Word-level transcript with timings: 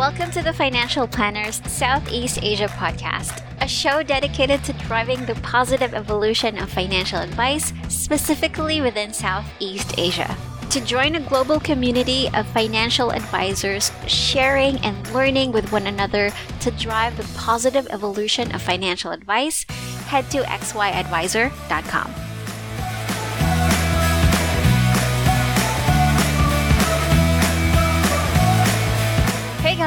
Welcome 0.00 0.30
to 0.30 0.42
the 0.42 0.54
Financial 0.54 1.06
Planners 1.06 1.60
Southeast 1.66 2.38
Asia 2.40 2.68
podcast, 2.68 3.44
a 3.60 3.68
show 3.68 4.02
dedicated 4.02 4.64
to 4.64 4.72
driving 4.72 5.26
the 5.26 5.34
positive 5.42 5.92
evolution 5.92 6.56
of 6.56 6.70
financial 6.70 7.18
advice, 7.18 7.74
specifically 7.90 8.80
within 8.80 9.12
Southeast 9.12 9.92
Asia. 9.98 10.34
To 10.70 10.80
join 10.80 11.16
a 11.16 11.20
global 11.20 11.60
community 11.60 12.30
of 12.32 12.46
financial 12.46 13.12
advisors 13.12 13.92
sharing 14.06 14.78
and 14.78 15.06
learning 15.12 15.52
with 15.52 15.70
one 15.70 15.86
another 15.86 16.32
to 16.60 16.70
drive 16.70 17.18
the 17.18 17.38
positive 17.38 17.86
evolution 17.90 18.54
of 18.54 18.62
financial 18.62 19.10
advice, 19.10 19.64
head 20.08 20.30
to 20.30 20.38
xyadvisor.com. 20.38 22.29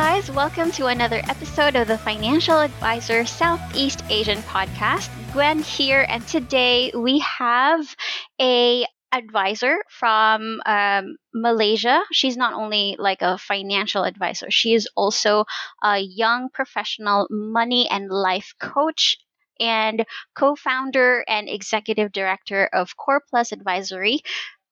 guys, 0.03 0.29
welcome 0.31 0.69
to 0.69 0.87
another 0.87 1.21
episode 1.29 1.77
of 1.77 1.87
the 1.87 1.97
Financial 1.97 2.59
Advisor 2.59 3.25
Southeast 3.25 4.03
Asian 4.09 4.39
podcast. 4.39 5.09
Gwen 5.31 5.59
here, 5.59 6.05
and 6.09 6.27
today 6.27 6.91
we 6.93 7.19
have 7.19 7.95
a 8.37 8.85
advisor 9.13 9.77
from 9.87 10.59
um, 10.65 11.15
Malaysia. 11.33 12.01
She's 12.11 12.35
not 12.35 12.51
only 12.53 12.97
like 12.99 13.21
a 13.21 13.37
financial 13.37 14.03
advisor, 14.03 14.51
she 14.51 14.73
is 14.73 14.89
also 14.97 15.45
a 15.81 15.99
young 15.99 16.49
professional 16.53 17.25
money 17.29 17.87
and 17.89 18.09
life 18.09 18.55
coach 18.59 19.15
and 19.57 20.05
co-founder 20.35 21.23
and 21.29 21.47
executive 21.47 22.11
director 22.11 22.69
of 22.73 22.97
Core 22.97 23.23
Plus 23.29 23.53
Advisory, 23.53 24.19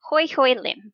Hoi 0.10 0.28
Hoi 0.28 0.56
Lim. 0.56 0.92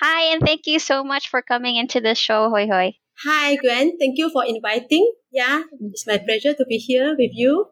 Hi, 0.00 0.32
and 0.32 0.40
thank 0.40 0.62
you 0.66 0.78
so 0.78 1.04
much 1.04 1.28
for 1.28 1.42
coming 1.42 1.76
into 1.76 2.00
the 2.00 2.14
show, 2.14 2.48
Hoi 2.48 2.66
Hoi. 2.66 2.94
Hi, 3.22 3.56
Gwen. 3.56 3.96
Thank 3.98 4.18
you 4.18 4.28
for 4.30 4.44
inviting. 4.44 5.10
Yeah, 5.30 5.62
it's 5.80 6.06
my 6.06 6.18
pleasure 6.18 6.52
to 6.52 6.64
be 6.68 6.78
here 6.78 7.14
with 7.18 7.30
you. 7.32 7.68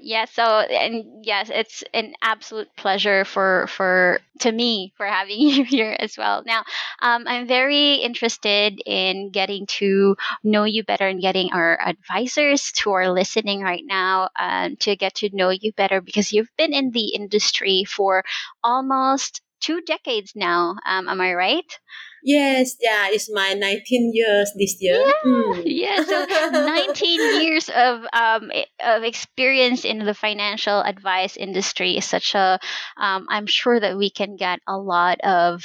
Yeah, 0.00 0.24
so 0.24 0.42
and 0.42 1.24
yes, 1.24 1.50
it's 1.52 1.84
an 1.92 2.14
absolute 2.22 2.68
pleasure 2.76 3.24
for 3.24 3.66
for 3.68 4.20
to 4.40 4.52
me 4.52 4.92
for 4.96 5.06
having 5.06 5.40
you 5.40 5.64
here 5.64 5.96
as 5.98 6.16
well. 6.16 6.42
Now, 6.46 6.64
um, 7.02 7.24
I'm 7.26 7.46
very 7.46 7.94
interested 7.94 8.80
in 8.86 9.30
getting 9.30 9.66
to 9.78 10.16
know 10.42 10.64
you 10.64 10.84
better 10.84 11.06
and 11.06 11.20
getting 11.20 11.52
our 11.52 11.80
advisors 11.80 12.76
who 12.78 12.92
are 12.92 13.10
listening 13.10 13.62
right 13.62 13.84
now 13.84 14.28
um, 14.38 14.76
to 14.76 14.96
get 14.96 15.16
to 15.16 15.30
know 15.32 15.50
you 15.50 15.72
better 15.72 16.00
because 16.00 16.32
you've 16.32 16.54
been 16.56 16.72
in 16.72 16.90
the 16.90 17.14
industry 17.14 17.84
for 17.84 18.24
almost 18.62 19.40
two 19.60 19.80
decades 19.82 20.32
now. 20.34 20.76
Um, 20.86 21.08
am 21.08 21.20
I 21.20 21.34
right? 21.34 21.78
Yes, 22.24 22.76
yeah, 22.80 23.08
it's 23.10 23.28
my 23.30 23.52
19 23.52 24.10
years 24.14 24.50
this 24.58 24.76
year. 24.80 24.96
Yeah, 24.98 25.12
Mm. 25.24 25.62
yeah. 25.66 26.02
So 26.04 26.24
19 26.64 27.42
years 27.42 27.68
of 27.68 28.04
um 28.12 28.50
of 28.80 29.02
experience 29.04 29.84
in 29.84 29.98
the 29.98 30.14
financial 30.14 30.80
advice 30.80 31.36
industry 31.36 31.96
is 31.98 32.06
such 32.06 32.34
a 32.34 32.58
um, 32.96 33.26
I'm 33.28 33.46
sure 33.46 33.78
that 33.78 33.98
we 33.98 34.08
can 34.10 34.36
get 34.36 34.60
a 34.66 34.76
lot 34.78 35.20
of 35.20 35.62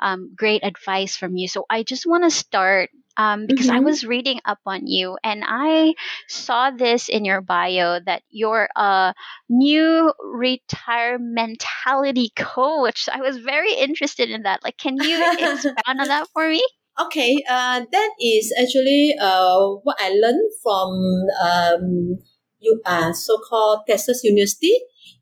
um, 0.00 0.32
great 0.36 0.64
advice 0.64 1.16
from 1.16 1.36
you. 1.36 1.48
So 1.48 1.64
I 1.70 1.82
just 1.82 2.06
want 2.06 2.24
to 2.24 2.30
start 2.30 2.90
um, 3.16 3.46
because 3.46 3.68
I 3.68 3.78
Mhm. 3.78 3.80
was 3.80 4.04
reading 4.04 4.40
up 4.44 4.58
on 4.66 4.86
you 4.86 5.16
and 5.22 5.42
I 5.46 5.94
saw 6.28 6.70
this 6.70 7.08
in 7.08 7.24
your 7.24 7.40
bio 7.40 7.98
that 8.00 8.22
you're 8.30 8.68
a 8.76 9.14
new 9.48 10.12
retirementality 10.22 12.34
coach. 12.36 13.08
I 13.12 13.20
was 13.20 13.38
very 13.38 13.74
interested 13.74 14.30
in 14.30 14.42
that. 14.42 14.62
Like, 14.64 14.76
can 14.78 15.00
you 15.00 15.28
expound 15.38 16.00
on 16.00 16.08
that 16.08 16.28
for 16.32 16.48
me? 16.48 16.62
Okay, 17.00 17.42
uh, 17.48 17.80
that 17.90 18.10
is 18.20 18.52
actually 18.60 19.14
uh, 19.20 19.58
what 19.82 19.96
I 20.00 20.10
learned 20.12 20.50
from 20.62 20.92
um, 21.40 22.18
you, 22.60 22.80
uh, 22.84 23.12
so-called 23.12 23.80
Texas 23.88 24.22
University 24.24 24.76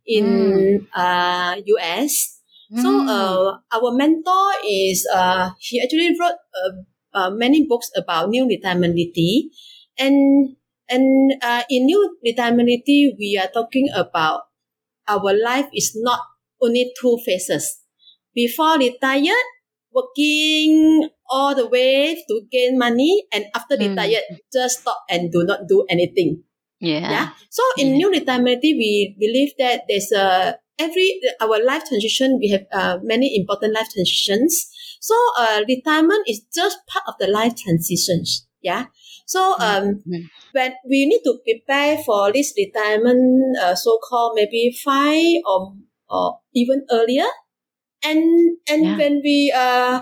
in 0.06 0.86
uh, 0.94 1.56
US. 1.64 2.38
So 2.74 2.88
Mm. 2.88 3.06
uh, 3.06 3.58
our 3.72 3.92
mentor 3.92 4.50
is 4.66 5.06
uh, 5.14 5.50
he 5.60 5.80
actually 5.80 6.10
wrote 6.18 6.40
uh, 6.58 6.72
uh, 7.14 7.30
many 7.30 7.66
books 7.66 7.90
about 7.96 8.28
new 8.30 8.46
retirementality, 8.46 9.50
and 9.98 10.56
and 10.88 11.32
uh, 11.42 11.62
in 11.70 11.86
new 11.86 12.16
retirementality 12.26 13.14
we 13.18 13.38
are 13.40 13.48
talking 13.52 13.88
about 13.94 14.42
our 15.08 15.32
life 15.34 15.66
is 15.74 15.92
not 15.96 16.20
only 16.62 16.92
two 17.00 17.18
phases. 17.24 17.80
Before 18.34 18.78
retired, 18.78 19.48
working 19.92 21.08
all 21.30 21.54
the 21.54 21.66
way 21.66 22.14
to 22.28 22.34
gain 22.50 22.78
money, 22.78 23.26
and 23.32 23.46
after 23.54 23.76
Mm. 23.76 23.90
retired, 23.90 24.24
just 24.52 24.80
stop 24.82 25.02
and 25.10 25.30
do 25.32 25.44
not 25.44 25.66
do 25.68 25.84
anything. 25.88 26.42
yeah. 26.80 27.10
Yeah. 27.10 27.26
So 27.50 27.62
in 27.76 27.92
new 27.92 28.08
retirement, 28.10 28.60
we 28.62 29.14
believe 29.20 29.52
that 29.58 29.84
there's 29.88 30.12
a 30.12 30.56
every 30.78 31.20
our 31.40 31.60
life 31.62 31.84
transition. 31.84 32.38
We 32.40 32.48
have 32.56 32.64
uh, 32.72 32.96
many 33.02 33.36
important 33.36 33.74
life 33.74 33.88
transitions. 33.92 34.70
So 35.00 35.16
uh, 35.38 35.62
retirement 35.68 36.28
is 36.28 36.42
just 36.54 36.78
part 36.86 37.04
of 37.08 37.14
the 37.18 37.26
life 37.28 37.56
transitions. 37.56 38.46
Yeah. 38.62 38.86
So 39.26 39.56
um, 39.60 40.04
Mhm. 40.06 40.30
when 40.52 40.72
we 40.88 41.06
need 41.06 41.22
to 41.24 41.38
prepare 41.44 41.98
for 42.04 42.32
this 42.32 42.52
retirement, 42.56 43.56
uh, 43.58 43.74
so 43.74 43.98
called 44.04 44.34
maybe 44.36 44.72
five 44.84 45.42
or 45.46 45.74
or 46.10 46.40
even 46.54 46.86
earlier. 46.92 47.28
And 48.02 48.56
and 48.68 48.82
Yeah. 48.84 48.96
when 48.96 49.14
we 49.24 49.52
uh 49.54 50.00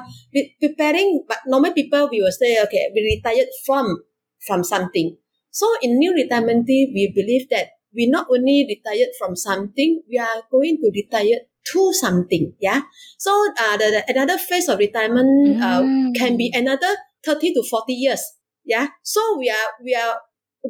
preparing, 0.63 1.25
but 1.27 1.39
normal 1.47 1.73
people 1.73 2.09
we 2.11 2.21
will 2.23 2.33
say 2.33 2.63
okay, 2.63 2.91
we 2.95 3.01
retired 3.19 3.49
from 3.67 4.05
from 4.47 4.63
something. 4.63 5.17
So 5.51 5.67
in 5.83 5.99
new 5.99 6.15
retirement, 6.15 6.67
we 6.69 7.11
believe 7.15 7.49
that 7.51 7.75
we 7.95 8.07
not 8.07 8.27
only 8.31 8.67
retired 8.69 9.11
from 9.19 9.35
something, 9.35 10.03
we 10.09 10.19
are 10.19 10.43
going 10.51 10.79
to 10.79 10.91
retire 10.95 11.41
to 11.73 11.93
something. 11.93 12.53
Yeah. 12.61 12.83
So 13.19 13.31
uh, 13.59 13.77
the, 13.77 14.03
the 14.07 14.13
another 14.13 14.39
phase 14.39 14.69
of 14.69 14.79
retirement 14.79 15.63
uh, 15.63 15.83
Mm. 15.83 16.15
can 16.15 16.37
be 16.37 16.51
another 16.55 16.97
thirty 17.25 17.53
to 17.55 17.63
forty 17.71 17.95
years. 17.95 18.23
Yeah. 18.65 18.89
So 19.03 19.21
we 19.39 19.51
are 19.51 19.71
we 19.85 19.95
are 19.95 20.17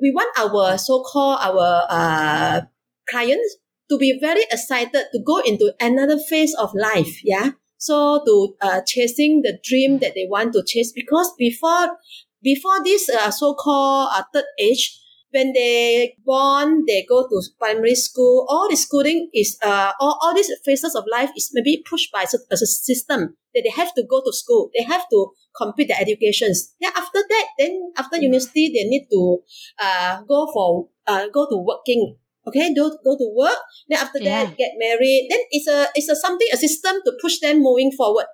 we 0.00 0.12
want 0.14 0.30
our 0.38 0.78
so 0.78 1.02
called 1.02 1.38
our 1.40 1.86
uh 1.88 2.60
clients 3.08 3.56
to 3.90 3.96
be 3.98 4.18
very 4.20 4.42
excited 4.50 4.92
to 5.12 5.18
go 5.24 5.38
into 5.40 5.72
another 5.80 6.18
phase 6.18 6.54
of 6.54 6.70
life. 6.74 7.24
Yeah. 7.24 7.52
So 7.78 8.22
to 8.26 8.54
uh, 8.60 8.80
chasing 8.86 9.42
the 9.42 9.58
dream 9.62 10.00
that 10.00 10.12
they 10.14 10.26
want 10.28 10.52
to 10.52 10.62
chase 10.66 10.92
because 10.92 11.32
before 11.38 11.96
before 12.42 12.82
this 12.84 13.08
uh, 13.08 13.30
so-called 13.30 14.10
uh, 14.12 14.22
third 14.32 14.44
age, 14.60 14.98
when 15.30 15.52
they 15.52 16.14
born, 16.24 16.84
they 16.86 17.04
go 17.08 17.26
to 17.28 17.42
primary 17.58 17.94
school. 17.94 18.46
All 18.48 18.68
the 18.70 18.76
schooling 18.76 19.30
is 19.34 19.58
uh, 19.62 19.92
all, 20.00 20.18
all 20.22 20.34
these 20.34 20.50
phases 20.64 20.94
of 20.94 21.04
life 21.10 21.30
is 21.36 21.50
maybe 21.52 21.82
pushed 21.88 22.10
by 22.12 22.22
a 22.24 22.56
system 22.56 23.36
that 23.54 23.62
they 23.64 23.70
have 23.70 23.92
to 23.94 24.04
go 24.08 24.22
to 24.24 24.32
school. 24.32 24.70
They 24.76 24.84
have 24.84 25.04
to 25.10 25.30
complete 25.56 25.88
their 25.88 26.00
educations. 26.00 26.74
Then 26.80 26.92
after 26.96 27.20
that, 27.28 27.46
then 27.58 27.92
after 27.96 28.16
university, 28.18 28.68
they 28.68 28.88
need 28.88 29.08
to 29.10 29.38
uh, 29.80 30.22
go 30.22 30.48
for 30.52 30.88
uh, 31.06 31.26
go 31.28 31.48
to 31.48 31.56
working. 31.58 32.16
Okay, 32.46 32.72
do, 32.72 32.96
go 33.04 33.16
to 33.16 33.28
work. 33.36 33.58
Then 33.88 33.98
after 33.98 34.18
Yeah. 34.20 34.44
that, 34.44 34.56
get 34.56 34.72
married. 34.78 35.28
Then 35.30 35.40
it's 35.50 35.68
a 35.68 35.88
it's 35.94 36.08
a 36.08 36.16
something 36.16 36.48
a 36.52 36.56
system 36.56 36.96
to 37.04 37.12
push 37.20 37.40
them 37.40 37.60
moving 37.60 37.92
forward. 37.92 38.26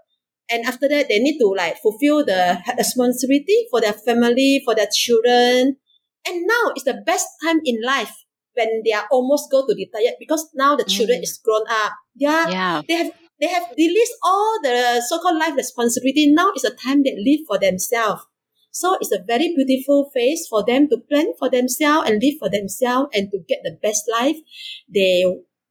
And 0.50 0.64
after 0.66 0.86
that, 0.88 1.08
they 1.08 1.18
need 1.18 1.38
to 1.38 1.48
like 1.56 1.78
fulfill 1.82 2.24
the 2.24 2.58
responsibility 2.78 3.66
for 3.70 3.80
their 3.80 3.94
family, 3.94 4.62
for 4.64 4.74
their 4.74 4.88
children. 4.92 5.76
And 6.26 6.46
now 6.46 6.72
is 6.76 6.84
the 6.84 7.02
best 7.06 7.26
time 7.44 7.60
in 7.64 7.76
life 7.84 8.12
when 8.54 8.82
they 8.84 8.92
are 8.92 9.06
almost 9.10 9.50
go 9.50 9.66
to 9.66 9.74
retire 9.74 10.14
because 10.18 10.48
now 10.54 10.76
the 10.76 10.84
children 10.84 11.20
Mm. 11.20 11.22
is 11.24 11.38
grown 11.44 11.64
up. 11.68 11.92
Yeah, 12.14 12.48
Yeah. 12.48 12.82
they 12.88 12.94
have 12.94 13.12
they 13.40 13.48
have 13.48 13.66
released 13.76 14.14
all 14.22 14.60
the 14.62 15.02
so-called 15.08 15.36
life 15.38 15.56
responsibility. 15.56 16.32
Now 16.32 16.52
is 16.54 16.62
the 16.62 16.70
time 16.70 17.02
they 17.02 17.16
live 17.18 17.40
for 17.48 17.58
themselves. 17.58 18.22
So 18.70 18.96
it's 19.00 19.12
a 19.12 19.22
very 19.26 19.54
beautiful 19.54 20.10
phase 20.14 20.46
for 20.48 20.64
them 20.64 20.88
to 20.88 20.98
plan 21.10 21.32
for 21.38 21.50
themselves 21.50 22.08
and 22.08 22.22
live 22.22 22.34
for 22.38 22.48
themselves 22.48 23.10
and 23.12 23.30
to 23.32 23.38
get 23.48 23.58
the 23.64 23.76
best 23.82 24.04
life 24.10 24.36
they 24.92 25.24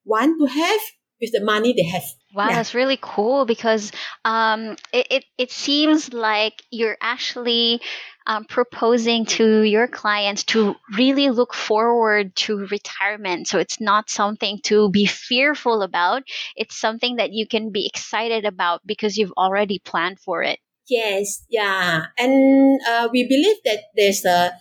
want 0.06 0.40
to 0.40 0.46
have 0.46 0.82
with 1.22 1.32
the 1.32 1.44
money 1.44 1.74
they 1.74 1.84
have. 1.84 2.04
Wow, 2.34 2.50
Yeah. 2.50 2.56
that's 2.56 2.74
really 2.74 2.98
cool 3.02 3.46
because 3.46 3.92
um, 4.26 4.76
it, 4.92 5.08
it, 5.10 5.26
it 5.38 5.52
seems 5.52 6.12
like 6.14 6.64
you're 6.72 6.98
actually 7.02 7.80
um, 8.28 8.46
proposing 8.46 9.26
to 9.26 9.64
your 9.64 9.88
clients 9.88 10.44
to 10.46 10.76
really 10.96 11.30
look 11.30 11.54
forward 11.54 12.36
to 12.36 12.68
retirement. 12.68 13.48
So 13.48 13.60
it's 13.60 13.80
not 13.82 14.10
something 14.10 14.60
to 14.64 14.90
be 14.90 15.06
fearful 15.06 15.82
about, 15.82 16.24
it's 16.56 16.78
something 16.78 17.18
that 17.18 17.34
you 17.34 17.48
can 17.48 17.72
be 17.72 17.88
excited 17.88 18.46
about 18.46 18.82
because 18.86 19.18
you've 19.18 19.34
already 19.38 19.80
planned 19.80 20.20
for 20.20 20.44
it. 20.44 20.60
Yes, 20.90 21.46
yeah, 21.50 22.08
and 22.20 22.80
uh, 22.90 23.08
we 23.12 23.26
believe 23.26 23.56
that 23.64 23.84
there's 23.96 24.26
uh, 24.26 24.52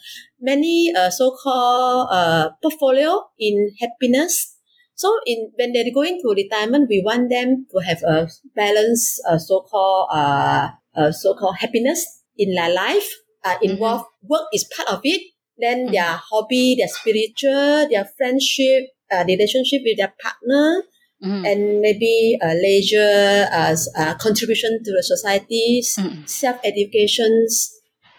many 0.41 0.93
uh, 0.97 1.11
so-called 1.11 2.09
uh, 2.13 2.51
portfolio 2.63 3.25
in 3.41 3.75
happiness. 3.81 4.57
So 4.95 5.19
in 5.27 5.51
when 5.57 5.73
they're 5.73 5.93
going 5.93 6.21
to 6.23 6.35
retirement, 6.35 6.87
we 6.89 7.03
want 7.05 7.29
them 7.29 7.67
to 7.73 7.79
have 7.83 8.03
a 8.07 8.29
balanced 8.55 9.21
uh, 9.29 9.39
so-called 9.39 10.11
uh, 10.13 10.69
uh, 10.95 11.11
so-called 11.11 11.57
happiness 11.59 12.23
in 12.39 12.55
their 12.55 12.73
life. 12.73 13.11
Uh, 13.45 13.57
involved. 13.63 14.07
Work 14.23 14.49
is 14.53 14.65
part 14.77 14.89
of 14.89 15.01
it. 15.05 15.23
Then 15.59 15.87
their 15.93 16.19
hobby, 16.31 16.75
their 16.79 16.89
spiritual, 16.89 17.89
their 17.91 18.07
friendship, 18.17 18.89
uh, 19.13 19.25
relationship 19.27 19.83
with 19.85 19.97
their 19.99 20.13
partner, 20.23 20.83
Mhm. 21.23 21.47
and 21.47 21.81
maybe 21.81 22.37
uh, 22.43 22.55
leisure, 22.55 23.47
uh, 23.53 23.71
s- 23.79 23.89
uh, 23.97 24.15
contribution 24.19 24.83
to 24.85 24.91
the 24.91 25.03
society, 25.03 25.83
Mm. 25.99 26.29
self 26.29 26.57
educations. 26.65 27.71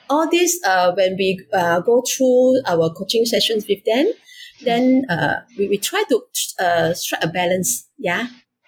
All 0.10 0.30
this, 0.30 0.60
uh, 0.64 0.94
when 0.96 1.16
we 1.18 1.40
uh, 1.54 1.80
go 1.82 2.02
through 2.08 2.62
our 2.68 2.94
coaching 2.94 3.26
sessions 3.26 3.66
with 3.68 3.84
them, 3.86 4.08
then 4.64 5.04
uh, 5.10 5.42
we, 5.58 5.68
we 5.68 5.78
try 5.78 6.04
to 6.10 6.22
uh, 6.64 6.94
strike 6.94 7.24
a 7.24 7.28
balance. 7.28 7.88
Yeah. 7.98 8.28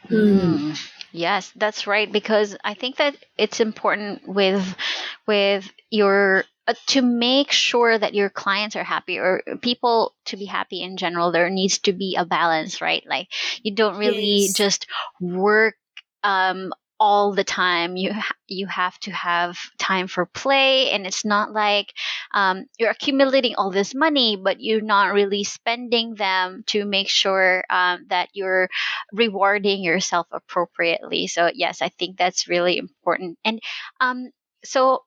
Mm. 0.10 0.76
Yes, 1.16 1.52
that's 1.56 1.88
right. 1.88 2.12
Because 2.12 2.58
I 2.64 2.74
think 2.74 2.98
that 2.98 3.16
it's 3.38 3.60
important 3.60 4.28
with 4.28 4.76
with 5.28 5.70
your 5.90 6.44
uh, 6.68 6.74
to 6.88 7.02
make 7.02 7.52
sure 7.52 7.98
that 7.98 8.14
your 8.16 8.30
clients 8.30 8.76
are 8.76 8.84
happy 8.84 9.20
or 9.20 9.42
people 9.62 10.16
to 10.26 10.38
be 10.38 10.46
happy 10.46 10.82
in 10.82 10.98
general. 10.98 11.32
There 11.32 11.50
needs 11.50 11.80
to 11.80 11.94
be 11.94 12.16
a 12.18 12.26
balance, 12.26 12.82
right? 12.82 13.04
Like 13.08 13.30
you 13.64 13.74
don't 13.76 13.98
really 13.98 14.50
Yes. 14.50 14.54
just 14.54 14.88
work 15.22 15.76
um, 16.24 16.74
all 17.00 17.34
the 17.34 17.44
time. 17.44 17.98
You 17.98 18.14
ha- 18.14 18.36
you 18.48 18.68
have 18.68 18.98
to 19.02 19.12
have 19.12 19.58
time 19.78 20.08
for 20.08 20.26
play, 20.26 20.92
and 20.92 21.06
it's 21.06 21.26
not 21.26 21.52
like 21.52 21.94
um, 22.34 22.66
you're 22.78 22.92
accumulating 22.92 23.56
all 23.56 23.72
this 23.72 23.94
money, 23.96 24.36
but 24.36 24.62
you're 24.62 24.82
not 24.82 25.14
really 25.14 25.44
spending 25.44 26.16
them 26.16 26.64
to 26.68 26.86
make 26.86 27.10
sure 27.10 27.64
um, 27.70 28.06
that 28.10 28.30
you're 28.34 28.70
rewarding 29.12 29.84
yourself 29.84 30.28
appropriately. 30.32 31.28
So 31.28 31.50
yes, 31.54 31.82
I 31.82 31.90
think 31.90 32.18
that's 32.18 32.48
really 32.48 32.78
important. 32.78 33.38
And 33.44 33.60
um, 34.00 34.30
so 34.64 35.04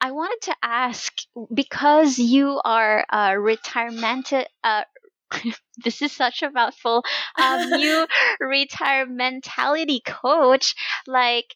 I 0.00 0.12
wanted 0.12 0.40
to 0.42 0.56
ask 0.62 1.12
because 1.52 2.18
you 2.18 2.60
are 2.64 3.04
a 3.10 3.38
retirement. 3.38 4.32
Uh, 4.62 4.82
this 5.84 6.02
is 6.02 6.12
such 6.12 6.42
a 6.42 6.50
mouthful. 6.50 7.04
Um, 7.40 7.74
you 7.74 8.06
retirementality 8.42 10.04
coach. 10.04 10.74
Like, 11.06 11.54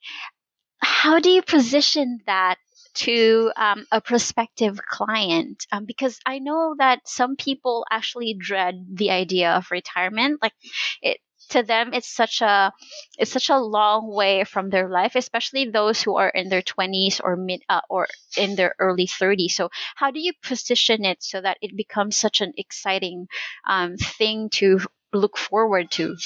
how 0.80 1.20
do 1.20 1.30
you 1.30 1.42
position 1.42 2.20
that 2.26 2.56
to 2.94 3.52
um, 3.56 3.86
a 3.90 4.00
prospective 4.00 4.78
client? 4.86 5.66
Um, 5.72 5.84
because 5.84 6.18
I 6.26 6.38
know 6.38 6.74
that 6.78 7.00
some 7.06 7.36
people 7.36 7.86
actually 7.90 8.34
dread 8.38 8.86
the 8.92 9.10
idea 9.10 9.52
of 9.52 9.70
retirement. 9.70 10.40
Like, 10.42 10.52
it 11.00 11.18
to 11.52 11.62
them, 11.62 11.92
it's 11.92 12.08
such 12.08 12.42
a 12.42 12.72
it's 13.18 13.30
such 13.30 13.48
a 13.48 13.58
long 13.60 14.12
way 14.12 14.44
from 14.44 14.70
their 14.70 14.88
life, 14.88 15.14
especially 15.14 15.70
those 15.70 16.02
who 16.02 16.16
are 16.16 16.28
in 16.28 16.48
their 16.48 16.62
twenties 16.62 17.20
or 17.20 17.36
mid 17.36 17.62
uh, 17.68 17.80
or 17.88 18.08
in 18.36 18.56
their 18.56 18.74
early 18.78 19.06
thirties. 19.06 19.56
So, 19.56 19.70
how 19.96 20.10
do 20.10 20.20
you 20.20 20.32
position 20.42 21.04
it 21.04 21.22
so 21.22 21.40
that 21.40 21.58
it 21.60 21.76
becomes 21.76 22.16
such 22.16 22.40
an 22.40 22.52
exciting 22.56 23.26
um, 23.66 23.96
thing 23.96 24.50
to 24.60 24.80
look 25.12 25.38
forward 25.38 25.90
to? 25.92 26.16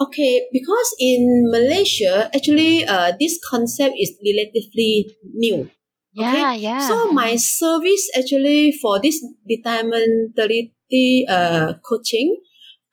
Okay, 0.00 0.48
because 0.52 0.96
in 0.98 1.50
Malaysia, 1.52 2.30
actually, 2.34 2.86
uh, 2.86 3.12
this 3.20 3.38
concept 3.44 3.94
is 4.00 4.16
relatively 4.24 5.12
new. 5.34 5.70
Yeah, 6.12 6.54
yeah. 6.54 6.88
So 6.88 7.12
my 7.12 7.36
service 7.36 8.10
actually 8.16 8.72
for 8.72 8.98
this 8.98 9.22
retirement 9.48 10.34
30 10.36 10.72
uh, 11.28 11.74
coaching, 11.86 12.40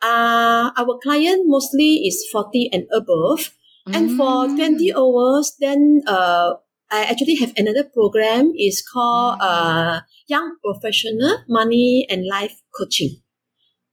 uh, 0.01 0.71
our 0.77 0.99
client 1.01 1.43
mostly 1.47 2.05
is 2.07 2.27
40 2.31 2.69
and 2.73 2.85
above. 2.93 3.51
And 3.87 4.11
for 4.19 4.47
Mm. 4.51 4.57
20 4.59 4.93
hours, 4.93 5.55
then 5.63 6.03
uh, 6.07 6.59
I 6.91 7.03
actually 7.07 7.35
have 7.35 7.53
another 7.55 7.85
program 7.87 8.51
is 8.59 8.83
called 8.83 9.39
uh, 9.39 10.01
Young 10.27 10.57
Professional 10.59 11.39
Money 11.47 12.05
and 12.09 12.27
Life 12.27 12.59
Coaching. 12.75 13.23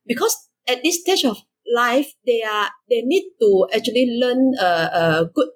Because 0.07 0.37
at 0.69 0.83
this 0.83 1.01
stage 1.01 1.25
of 1.25 1.39
life, 1.75 2.13
they 2.27 2.43
are 2.43 2.71
they 2.91 3.03
need 3.03 3.25
to 3.41 3.69
actually 3.75 4.19
learn 4.21 4.55
uh, 4.61 4.89
uh, 4.93 5.25
good 5.33 5.49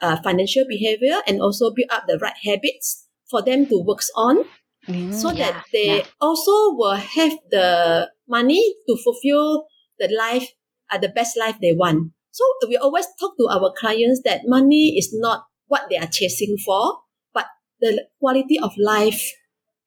uh, 0.00 0.16
financial 0.22 0.64
behavior 0.68 1.18
and 1.26 1.40
also 1.42 1.70
build 1.74 1.90
up 1.90 2.04
the 2.06 2.18
right 2.18 2.36
habits 2.44 3.06
for 3.28 3.42
them 3.42 3.66
to 3.66 3.82
work 3.82 4.00
on 4.16 4.44
Mm, 4.88 5.12
so 5.12 5.30
yeah, 5.30 5.52
that 5.52 5.64
they 5.72 5.98
yeah. 5.98 6.04
also 6.20 6.72
will 6.72 6.96
have 6.96 7.32
the 7.50 8.08
money 8.26 8.64
to 8.88 8.96
fulfill 9.04 9.66
the 10.00 10.08
life 10.16 10.48
uh, 10.90 10.98
the 10.98 11.08
best 11.08 11.36
life 11.38 11.56
they 11.60 11.72
want 11.72 12.10
so 12.32 12.44
we 12.68 12.76
always 12.76 13.06
talk 13.20 13.36
to 13.38 13.46
our 13.50 13.72
clients 13.78 14.22
that 14.24 14.42
money 14.46 14.96
is 14.98 15.10
not 15.12 15.44
what 15.68 15.86
they 15.90 15.96
are 15.96 16.10
chasing 16.10 16.56
for 16.64 16.98
but 17.32 17.46
the 17.80 18.06
quality 18.18 18.58
of 18.58 18.72
life 18.78 19.22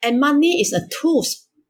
and 0.02 0.20
money 0.20 0.62
is 0.62 0.72
a 0.74 0.88
tool 1.02 1.26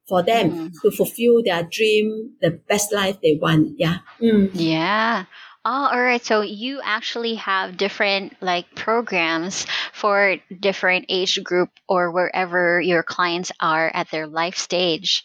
for 0.08 0.22
them 0.22 0.52
Mhm. 0.52 0.72
to 0.82 0.92
fulfill 0.92 1.42
their 1.44 1.64
dream 1.64 2.36
the 2.42 2.52
best 2.70 2.94
life 2.94 3.18
they 3.24 3.40
want 3.42 3.80
yeah 3.80 4.00
Mm. 4.22 4.52
Yeah. 4.54 5.26
Oh, 5.66 5.88
all 5.92 6.02
right. 6.02 6.24
So 6.24 6.42
you 6.42 6.82
actually 6.84 7.36
have 7.36 7.78
different 7.78 8.36
like 8.42 8.76
programs 8.76 9.66
for 9.94 10.38
different 10.60 11.06
age 11.10 11.42
group 11.44 11.70
or 11.88 12.12
wherever 12.12 12.82
your 12.82 13.04
clients 13.04 13.52
are 13.60 13.90
at 13.94 14.12
their 14.12 14.28
life 14.28 14.58
stage. 14.58 15.24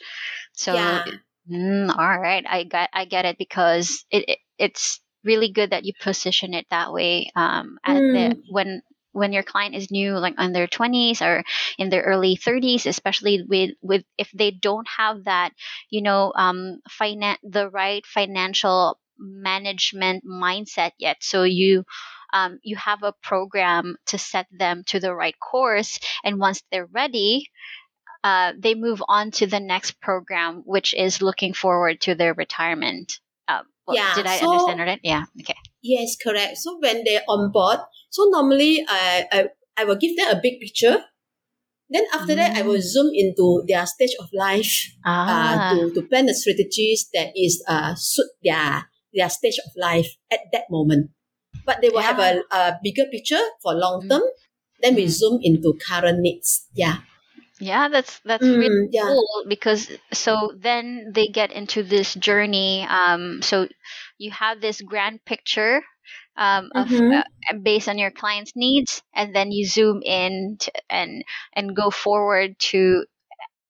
So, 0.55 0.75
yeah 0.75 1.05
mm, 1.50 1.90
all 1.96 2.18
right, 2.20 2.44
I 2.48 2.64
got 2.64 2.90
I 2.92 3.04
get 3.04 3.24
it 3.24 3.38
because 3.38 4.04
it, 4.10 4.24
it 4.28 4.38
it's 4.58 5.00
really 5.24 5.50
good 5.52 5.70
that 5.70 5.84
you 5.84 5.92
position 6.00 6.54
it 6.54 6.66
that 6.70 6.92
way. 6.92 7.30
Um, 7.36 7.78
at 7.84 8.04
the 8.12 8.34
Mm. 8.34 8.42
when 8.48 8.82
when 9.12 9.32
your 9.32 9.42
client 9.42 9.74
is 9.74 9.90
new, 9.90 10.12
like 10.18 10.34
in 10.38 10.52
their 10.52 10.66
twenties 10.66 11.22
or 11.22 11.42
in 11.78 11.88
their 11.90 12.02
early 12.02 12.36
thirties, 12.36 12.86
especially 12.86 13.42
with 13.48 13.70
with 13.82 14.04
if 14.18 14.30
they 14.32 14.50
don't 14.50 14.88
have 14.96 15.24
that 15.24 15.52
you 15.90 16.02
know 16.02 16.32
um 16.36 16.80
finan- 16.90 17.42
the 17.42 17.68
right 17.70 18.04
financial 18.06 18.98
management 19.18 20.24
mindset 20.24 20.92
yet 20.98 21.16
so 21.20 21.42
you 21.42 21.84
um, 22.32 22.58
you 22.62 22.76
have 22.76 23.02
a 23.02 23.14
program 23.22 23.96
to 24.06 24.18
set 24.18 24.46
them 24.50 24.82
to 24.86 25.00
the 25.00 25.14
right 25.14 25.38
course 25.40 25.98
and 26.24 26.38
once 26.38 26.62
they're 26.70 26.86
ready 26.86 27.46
uh, 28.25 28.53
they 28.59 28.75
move 28.75 29.03
on 29.09 29.31
to 29.31 29.47
the 29.47 29.61
next 29.61 30.00
program 30.00 30.62
which 30.67 30.94
is 30.94 31.23
looking 31.23 31.53
forward 31.55 32.00
to 32.00 32.15
their 32.15 32.35
retirement 32.35 33.20
uh, 33.49 33.62
well, 33.87 33.97
Yeah, 33.97 34.15
did 34.15 34.26
i 34.26 34.38
so- 34.38 34.50
understand 34.53 34.81
right 34.81 35.00
yeah 35.03 35.25
okay 35.41 35.56
Yes, 35.81 36.17
correct. 36.20 36.59
So 36.59 36.76
when 36.82 37.05
they're 37.06 37.23
on 37.29 37.53
board, 37.53 37.79
so 38.11 38.26
normally 38.35 38.85
I, 38.88 39.25
I, 39.31 39.38
I 39.79 39.85
will 39.87 39.94
give 39.94 40.17
them 40.19 40.26
a 40.37 40.41
big 40.43 40.59
picture. 40.61 41.05
Then 41.89 42.03
after 42.13 42.34
that, 42.34 42.58
I 42.58 42.63
will 42.63 42.82
zoom 42.82 43.10
into 43.15 43.63
their 43.67 43.87
stage 43.87 44.10
of 44.20 44.27
life 44.34 44.75
ah 45.06 45.25
uh, 45.25 45.56
to, 45.70 45.94
to 45.94 46.03
plan 46.03 46.27
the 46.27 46.34
strategies 46.34 47.08
that 47.15 47.31
is 47.39 47.63
uh, 47.70 47.94
suit 47.94 48.27
their, 48.43 48.91
their 49.15 49.31
stage 49.31 49.56
of 49.65 49.70
life 49.79 50.19
at 50.34 50.41
that 50.53 50.67
moment. 50.69 51.10
But 51.65 51.79
they 51.81 51.89
will 51.94 52.03
have 52.05 52.19
a, 52.19 52.43
a 52.51 52.77
bigger 52.82 53.06
picture 53.06 53.41
for 53.63 53.72
long 53.72 54.03
term. 54.10 54.27
Then 54.82 54.94
we 54.98 55.06
Mm. 55.06 55.15
zoom 55.15 55.34
into 55.41 55.79
current 55.79 56.19
needs. 56.20 56.67
Yeah. 56.75 57.06
Yeah 57.60 57.88
that's 57.88 58.20
that's 58.24 58.50
Mm, 58.50 58.56
really 58.56 58.91
yeah. 58.91 59.05
cool 59.05 59.44
because 59.48 59.91
so 60.12 60.53
then 60.56 61.10
they 61.15 61.27
get 61.29 61.53
into 61.53 61.82
this 61.82 62.15
journey 62.15 62.86
um 62.88 63.43
so 63.43 63.67
you 64.19 64.31
have 64.31 64.60
this 64.60 64.81
grand 64.81 65.24
picture 65.24 65.82
um 66.36 66.70
of 66.74 66.91
Mhm. 66.91 67.22
uh, 67.50 67.56
based 67.62 67.88
on 67.88 67.98
your 67.98 68.10
client's 68.10 68.53
needs 68.56 69.03
and 69.15 69.34
then 69.34 69.50
you 69.50 69.67
zoom 69.67 70.03
in 70.05 70.56
to, 70.60 70.72
and 70.91 71.24
and 71.55 71.77
go 71.77 71.91
forward 71.91 72.58
to 72.58 73.05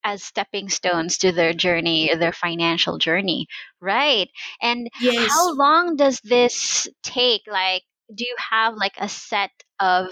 as 0.05 0.23
stepping 0.23 0.69
stones 0.69 1.19
to 1.19 1.33
their 1.33 1.53
journey 1.53 2.11
their 2.17 2.33
financial 2.33 2.99
journey 2.99 3.47
right 3.81 4.29
and 4.63 4.89
Yes. 4.99 5.35
how 5.35 5.55
long 5.55 5.97
does 5.97 6.21
this 6.25 6.87
take 7.03 7.43
like 7.47 7.83
do 8.15 8.25
you 8.25 8.37
have 8.51 8.75
like 8.75 8.95
a 8.99 9.09
set 9.09 9.51
of 9.81 10.09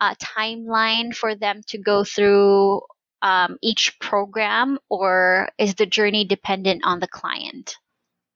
uh, 0.00 0.14
timeline 0.16 1.14
for 1.14 1.34
them 1.34 1.60
to 1.68 1.78
go 1.78 2.04
through 2.04 2.80
um, 3.26 3.58
each 3.62 3.98
program 3.98 4.78
or 4.88 5.48
is 5.58 5.74
the 5.74 5.86
journey 5.86 6.24
dependent 6.24 6.80
on 6.84 7.00
the 7.02 7.10
client 7.10 7.74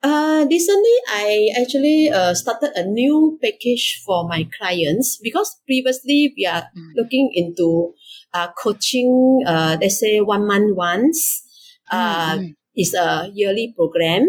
Uh, 0.02 0.48
recently, 0.48 0.96
I 1.12 1.52
actually 1.60 2.08
uh, 2.08 2.32
started 2.32 2.72
a 2.72 2.88
new 2.88 3.36
package 3.44 4.00
for 4.00 4.24
my 4.24 4.48
clients 4.56 5.20
because 5.20 5.60
previously 5.68 6.32
we 6.32 6.48
are 6.48 6.64
Mm. 6.72 6.96
looking 6.96 7.28
into 7.36 7.92
uh, 8.32 8.48
coaching, 8.56 9.44
uh, 9.44 9.76
let's 9.76 10.00
say 10.00 10.24
one 10.24 10.48
month 10.48 10.72
once. 10.72 11.44
Uh, 11.92 12.40
Mm, 12.40 12.56
is 12.76 12.94
a 12.94 13.28
yearly 13.34 13.74
program. 13.76 14.24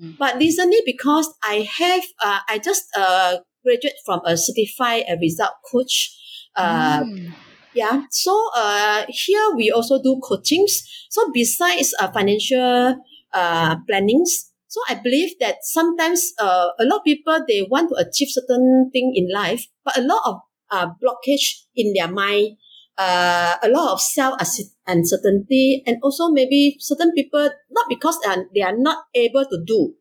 Mm. 0.00 0.16
But 0.18 0.42
recently, 0.42 0.80
because 0.82 1.28
I 1.44 1.68
have, 1.78 2.02
uh, 2.18 2.40
I 2.48 2.58
just 2.58 2.84
uh, 2.96 3.38
graduate 3.62 4.02
from 4.04 4.20
a 4.24 4.34
certified 4.36 5.04
uh, 5.06 5.16
result 5.20 5.54
coach. 5.70 6.10
Uh, 6.56 7.04
mm. 7.04 7.30
Yeah. 7.74 8.04
So 8.10 8.32
uh, 8.56 9.04
here 9.08 9.50
we 9.56 9.70
also 9.70 10.02
do 10.02 10.20
coachings. 10.22 10.82
So 11.10 11.30
besides 11.32 11.94
uh, 12.00 12.10
financial 12.12 12.96
uh, 13.32 13.76
plannings, 13.88 14.50
so 14.68 14.80
I 14.88 14.94
believe 14.94 15.38
that 15.40 15.56
sometimes 15.62 16.32
uh, 16.38 16.68
a 16.78 16.84
lot 16.84 16.98
of 16.98 17.04
people 17.04 17.44
they 17.46 17.66
want 17.70 17.90
to 17.90 17.96
achieve 17.96 18.28
certain 18.30 18.90
thing 18.92 19.12
in 19.14 19.28
life, 19.32 19.66
but 19.84 19.98
a 19.98 20.02
lot 20.02 20.22
of 20.24 20.36
uh, 20.70 20.86
blockage 21.02 21.64
in 21.76 21.92
their 21.94 22.08
mind 22.08 22.56
uh, 22.98 23.56
a 23.62 23.68
lot 23.68 23.92
of 23.92 24.00
self 24.00 24.38
uncertainty, 24.86 25.82
and 25.86 25.96
also 26.02 26.30
maybe 26.30 26.76
certain 26.78 27.12
people 27.12 27.48
not 27.70 27.86
because 27.88 28.18
they 28.22 28.30
are, 28.30 28.44
they 28.54 28.60
are 28.62 28.76
not 28.76 29.04
able 29.14 29.44
to 29.44 29.58
do, 29.66 29.94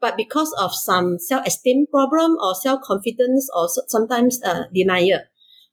but 0.00 0.16
because 0.16 0.52
of 0.58 0.74
some 0.74 1.18
self 1.18 1.46
esteem 1.46 1.86
problem 1.90 2.36
or 2.42 2.54
self 2.54 2.80
confidence 2.82 3.48
or 3.54 3.68
sometimes 3.88 4.40
uh, 4.44 4.64
denial. 4.74 5.20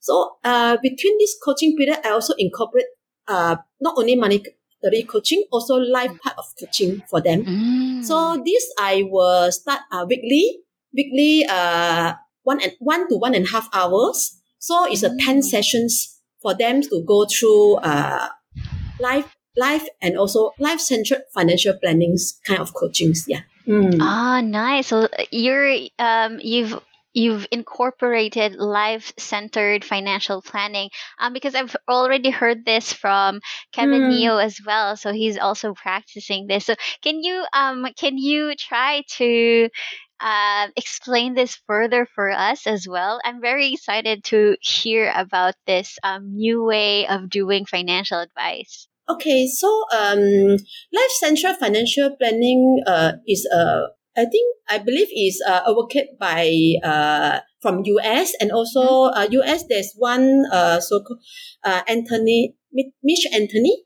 So 0.06 0.38
uh, 0.46 0.78
between 0.86 1.18
this 1.18 1.34
coaching 1.44 1.76
period, 1.76 1.98
I 2.06 2.14
also 2.14 2.36
incorporate 2.38 2.86
uh, 3.28 3.58
not 3.82 3.96
only 3.98 4.16
monetary 4.16 5.02
coaching, 5.10 5.46
also 5.52 5.82
life 5.82 6.14
part 6.22 6.38
of 6.38 6.46
coaching 6.62 7.02
for 7.10 7.22
them. 7.22 7.42
Mm. 7.44 8.06
So 8.06 8.38
this 8.46 8.62
I 8.78 9.02
will 9.10 9.52
start 9.52 9.82
uh, 9.92 10.06
weekly, 10.08 10.62
weekly 10.94 11.46
uh, 11.50 12.14
one 12.44 12.62
and 12.62 12.74
one 12.78 13.10
to 13.10 13.18
one 13.18 13.34
and 13.34 13.48
a 13.48 13.50
half 13.50 13.68
hours. 13.74 14.38
So 14.60 14.86
it's 14.86 15.02
a 15.02 15.10
ten 15.18 15.42
Mm. 15.42 15.44
sessions 15.44 16.22
for 16.38 16.54
them 16.54 16.86
to 16.86 17.02
go 17.02 17.26
through 17.26 17.82
uh, 17.82 18.30
life, 19.02 19.26
life 19.58 19.90
and 20.06 20.18
also 20.22 20.52
life 20.60 20.80
centered 20.80 21.24
financial 21.34 21.74
plannings 21.82 22.38
kind 22.46 22.62
of 22.62 22.74
coachings. 22.78 23.26
Yeah. 23.28 23.42
Mm. 23.68 23.98
Ah, 24.00 24.42
nice. 24.42 24.94
So 24.94 25.10
uh, 25.10 25.26
you're 25.32 25.90
um 25.98 26.38
you've 26.46 26.78
you've 27.16 27.48
incorporated 27.52 28.56
life 28.56 29.14
centered 29.18 29.84
financial 29.84 30.42
planning 30.42 30.90
um 31.18 31.34
because 31.34 31.56
I've 31.56 31.76
already 31.90 32.30
heard 32.30 32.66
this 32.66 32.94
from 32.94 33.40
Kevin 33.72 34.04
Mm. 34.04 34.10
Neo 34.10 34.38
as 34.38 34.60
well. 34.66 34.98
So 34.98 35.14
he's 35.14 35.38
also 35.40 35.74
practicing 35.74 36.48
this. 36.48 36.66
So 36.66 36.76
can 37.02 37.24
you 37.24 37.46
um 37.54 37.88
can 37.96 38.18
you 38.18 38.54
try 38.56 39.04
to 39.18 39.70
uh, 40.20 40.68
explain 40.76 41.34
this 41.34 41.60
further 41.68 42.06
for 42.06 42.32
us 42.32 42.68
as 42.68 42.88
well? 42.88 43.20
I'm 43.24 43.42
very 43.42 43.74
excited 43.74 44.24
to 44.26 44.58
hear 44.62 45.12
about 45.16 45.56
this 45.68 45.98
um, 46.04 46.36
new 46.36 46.64
way 46.64 47.08
of 47.08 47.30
doing 47.30 47.66
financial 47.66 48.20
advice. 48.20 48.88
Okay, 49.08 49.46
so 49.48 49.68
um, 49.94 50.58
Life 50.94 51.14
Central 51.20 51.54
Financial 51.54 52.16
Planning 52.18 52.82
uh, 52.88 53.14
is 53.28 53.48
uh, 53.54 53.94
I 54.18 54.26
think 54.26 54.48
I 54.70 54.78
believe 54.80 55.08
is 55.12 55.44
uh, 55.46 55.62
advocated 55.68 56.18
by 56.20 56.48
uh, 56.84 57.40
from 57.62 57.84
US 57.86 58.34
and 58.40 58.52
also 58.52 59.12
uh, 59.12 59.28
US. 59.32 59.66
There's 59.68 59.94
one 59.98 60.46
uh, 60.52 60.80
so 60.80 61.02
called 61.04 61.20
uh, 61.64 61.82
Anthony 61.88 62.56
Mi- 62.72 62.94
Mitch 63.04 63.28
Anthony. 63.34 63.84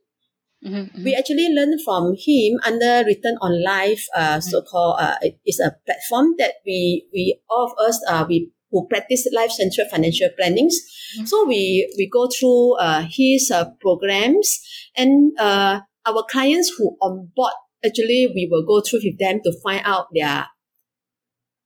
Mhm, 0.60 0.92
mhm. 0.92 1.04
We 1.08 1.16
actually 1.16 1.48
learned 1.56 1.80
from 1.88 2.16
him 2.20 2.60
under 2.68 3.08
Return 3.08 3.40
on 3.40 3.64
Life. 3.64 4.04
Uh, 4.16 4.40
so 4.44 4.62
called 4.62 5.00
uh, 5.00 5.16
it 5.22 5.40
is 5.48 5.60
a 5.64 5.72
platform 5.88 6.36
that 6.38 6.60
we 6.66 7.08
we 7.14 7.40
all 7.50 7.72
of 7.72 7.74
us 7.88 7.96
uh, 8.08 8.26
we 8.28 8.52
who 8.72 8.86
practice 8.88 9.26
life 9.34 9.50
central 9.52 9.88
financial 9.90 10.30
plannings. 10.38 10.76
Mhm. 11.18 11.28
So 11.28 11.46
we 11.48 11.88
we 11.98 12.06
go 12.12 12.28
through 12.28 12.76
uh, 12.78 13.08
his 13.10 13.50
uh, 13.50 13.72
programs 13.80 14.60
and 15.00 15.32
uh, 15.40 15.80
our 16.06 16.24
clients 16.30 16.70
who 16.78 16.94
on 17.02 17.32
board 17.36 17.56
actually 17.86 18.32
we 18.34 18.48
will 18.52 18.66
go 18.66 18.82
through 18.82 19.00
with 19.04 19.18
them 19.20 19.40
to 19.44 19.52
find 19.64 19.82
out 19.86 20.08
their 20.14 20.48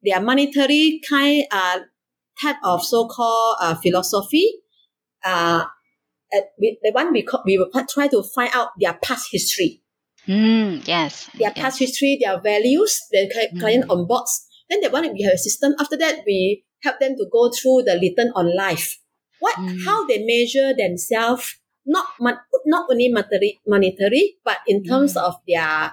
their 0.01 0.19
monetary 0.21 1.01
kind 1.07 1.45
uh, 1.51 1.79
type 2.41 2.57
of 2.63 2.83
so 2.83 3.07
called 3.07 3.57
uh, 3.61 3.75
philosophy. 3.75 4.51
Uh, 5.23 5.65
at, 6.33 6.43
we, 6.59 6.77
the 6.83 6.91
one 6.91 7.13
we 7.13 7.23
call, 7.23 7.41
we 7.45 7.57
will 7.57 7.69
try 7.87 8.07
to 8.07 8.23
find 8.35 8.51
out 8.53 8.69
their 8.79 8.93
past 8.93 9.29
history 9.31 9.79
Mm, 10.27 10.87
yes. 10.87 11.29
their 11.33 11.51
yes. 11.53 11.57
past 11.57 11.79
history, 11.79 12.17
their 12.21 12.39
values, 12.39 12.97
the 13.11 13.29
cli- 13.33 13.49
Mm. 13.53 13.59
client 13.59 13.85
on 13.89 14.07
boards. 14.07 14.47
Then 14.69 14.79
the 14.79 14.89
one 14.89 15.03
we 15.11 15.21
have 15.23 15.33
a 15.33 15.37
system. 15.37 15.75
After 15.79 15.97
that, 15.97 16.23
we 16.25 16.63
help 16.81 16.99
them 17.01 17.15
to 17.17 17.25
go 17.31 17.51
through 17.51 17.83
the 17.83 17.99
return 17.99 18.31
on 18.33 18.55
life. 18.55 18.99
What, 19.39 19.55
Mm. 19.57 19.83
how 19.83 20.07
they 20.07 20.23
measure 20.23 20.73
themselves, 20.73 21.55
not 21.85 22.05
not 22.65 22.87
only 22.89 23.09
monetary, 23.09 23.59
monetary, 23.67 24.37
but 24.45 24.59
in 24.65 24.83
terms 24.85 25.15
Mm. 25.15 25.23
of 25.27 25.35
their 25.45 25.91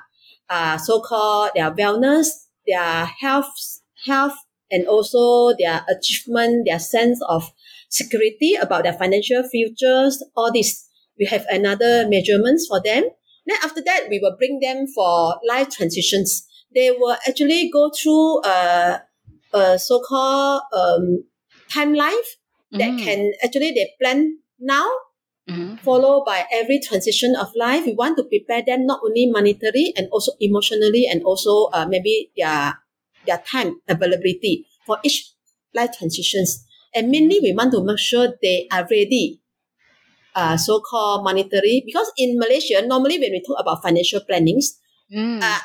uh, 0.51 0.77
so-called 0.77 1.53
their 1.55 1.71
wellness, 1.71 2.27
their 2.67 3.07
health, 3.07 3.81
health, 4.05 4.37
and 4.71 4.87
also 4.87 5.55
their 5.59 5.87
achievement, 5.89 6.67
their 6.67 6.79
sense 6.79 7.21
of 7.29 7.51
security 7.89 8.55
about 8.61 8.83
their 8.85 8.93
financial 8.93 9.43
futures. 9.49 10.23
All 10.37 10.53
this, 10.53 10.87
we 11.19 11.27
have 11.27 11.47
another 11.49 12.07
measurements 12.09 12.67
for 12.69 12.81
them. 12.83 13.05
Then 13.47 13.57
after 13.65 13.81
that, 13.85 14.09
we 14.11 14.19
will 14.21 14.37
bring 14.37 14.61
them 14.61 14.87
for 14.95 15.41
life 15.49 15.71
transitions. 15.71 16.47
They 16.75 16.91
will 16.91 17.17
actually 17.27 17.71
go 17.73 17.91
through 17.91 18.43
a, 18.45 19.03
a 19.55 19.79
so-called 19.79 20.63
um, 20.77 21.25
time 21.73 21.95
life 21.95 22.37
that 22.73 22.93
Mm, 22.93 23.05
can 23.05 23.33
actually 23.43 23.73
they 23.73 23.91
plan 24.01 24.39
now, 24.61 24.89
mhm. 25.49 25.81
followed 25.81 26.25
by 26.25 26.45
every 26.53 26.81
transition 26.81 27.37
of 27.37 27.49
life. 27.55 27.87
We 27.87 27.95
want 27.95 28.17
to 28.19 28.25
prepare 28.25 28.63
them 28.65 28.87
not 28.87 29.01
only 29.05 29.31
monetary 29.31 29.93
and 29.97 30.09
also 30.11 30.33
emotionally 30.41 31.07
and 31.07 31.23
also 31.23 31.71
uh, 31.73 31.87
maybe 31.87 32.31
their 32.37 32.79
their 33.27 33.43
time 33.45 33.81
availability 33.89 34.67
for 34.87 34.99
each 35.05 35.33
life 35.75 35.97
transitions. 35.97 36.65
And 36.93 37.09
mainly, 37.11 37.39
we 37.39 37.55
want 37.55 37.71
to 37.73 37.85
make 37.85 38.03
sure 38.03 38.35
they 38.43 38.67
are 38.73 38.83
ready 38.91 39.41
uh, 40.35 40.57
so-called 40.57 41.23
monetary 41.23 41.83
because 41.87 42.11
in 42.17 42.39
Malaysia 42.39 42.83
normally 42.87 43.19
when 43.19 43.31
we 43.31 43.43
talk 43.43 43.59
about 43.61 43.83
financial 43.83 44.21
plannings 44.27 44.81
Mm, 45.11 45.43
uh, 45.43 45.59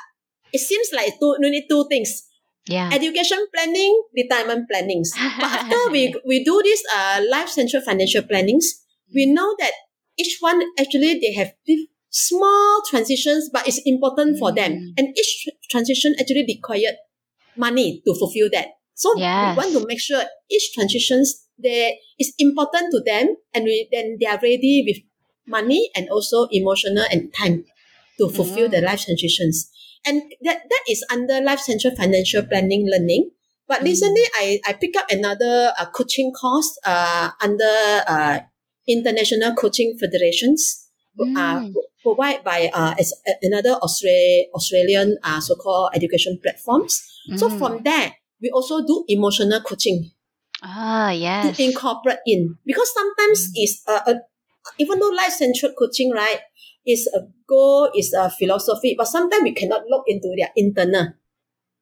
it 0.51 0.57
seems 0.57 0.89
like 0.89 1.19
two, 1.21 1.37
need 1.37 1.67
two 1.69 1.85
things 1.87 2.25
yeah. 2.65 2.89
education 2.91 3.37
planning 3.53 3.93
retirement 4.17 4.65
plannings 4.67 5.13
but 5.39 5.51
after 5.61 5.77
we 5.91 6.15
we 6.25 6.43
do 6.43 6.61
this 6.65 6.81
uh, 6.89 7.21
life 7.29 7.49
central 7.49 7.83
financial 7.85 8.23
plannings 8.23 8.81
we 9.13 9.25
know 9.25 9.55
that 9.59 9.71
each 10.17 10.37
one 10.39 10.61
actually 10.79 11.19
they 11.19 11.33
have 11.33 11.51
small 12.09 12.81
transitions 12.89 13.49
but 13.51 13.67
it's 13.67 13.81
important 13.85 14.39
for 14.39 14.51
them 14.53 14.71
Mm. 14.73 14.93
and 14.97 15.07
each 15.17 15.47
transition 15.69 16.15
actually 16.19 16.45
required 16.47 16.95
money 17.57 18.01
to 18.05 18.13
fulfill 18.15 18.49
that 18.51 18.67
so 18.93 19.11
Yes. 19.17 19.51
we 19.51 19.63
want 19.63 19.71
to 19.73 19.85
make 19.87 19.99
sure 19.99 20.23
each 20.49 20.71
transitions 20.73 21.47
they 21.61 21.99
is 22.19 22.33
important 22.39 22.91
to 22.91 23.01
them 23.05 23.35
and 23.53 23.63
we 23.65 23.87
then 23.91 24.17
they 24.19 24.25
are 24.27 24.39
ready 24.43 24.83
with 24.87 24.97
money 25.47 25.89
and 25.95 26.09
also 26.09 26.47
emotional 26.51 27.05
and 27.11 27.33
time 27.33 27.63
to 28.17 28.29
fulfill 28.29 28.69
the 28.69 28.81
life 28.81 29.03
transitions 29.05 29.69
and 30.05 30.21
that 30.43 30.63
that 30.69 30.83
is 30.89 31.03
under 31.11 31.41
life 31.41 31.59
central 31.59 31.95
financial 31.95 32.43
planning 32.43 32.87
learning 32.91 33.31
but 33.67 33.81
Mm. 33.81 33.85
recently 33.85 34.23
I, 34.35 34.59
I 34.67 34.73
pick 34.73 34.95
up 34.95 35.07
another 35.11 35.73
uh, 35.77 35.85
coaching 35.91 36.31
course 36.31 36.77
uh, 36.85 37.31
under 37.41 38.03
uh, 38.07 38.39
international 38.87 39.53
coaching 39.55 39.97
federations 39.99 40.89
uh, 41.19 41.59
Mm. 41.63 41.73
provided 42.03 42.43
by 42.43 42.69
uh, 42.73 42.93
as 42.99 43.13
another 43.41 43.79
Austra- 43.81 44.45
Australian 44.53 45.17
uh, 45.23 45.39
so-called 45.39 45.91
education 45.95 46.37
platforms. 46.43 47.01
So 47.39 47.47
Mm. 47.49 47.57
from 47.57 47.73
there, 47.83 48.13
we 48.41 48.51
also 48.51 48.83
do 48.85 49.05
emotional 49.07 49.61
coaching 49.61 50.11
ah 50.61 51.09
yes. 51.11 51.55
to 51.55 51.63
incorporate 51.63 52.19
in 52.27 52.57
because 52.65 52.91
sometimes 52.93 53.47
Mm. 53.47 53.61
it's 53.63 53.75
a, 53.87 53.95
a 54.11 54.13
even 54.77 54.99
though 54.99 55.13
life 55.15 55.33
centered 55.33 55.73
coaching 55.79 56.11
right 56.11 56.41
is 56.85 57.07
a 57.15 57.21
goal 57.47 57.89
is 57.95 58.13
a 58.13 58.29
philosophy 58.29 58.93
but 58.97 59.07
sometimes 59.07 59.43
we 59.43 59.53
cannot 59.53 59.83
look 59.89 60.03
into 60.07 60.29
their 60.37 60.51
internal 60.55 61.13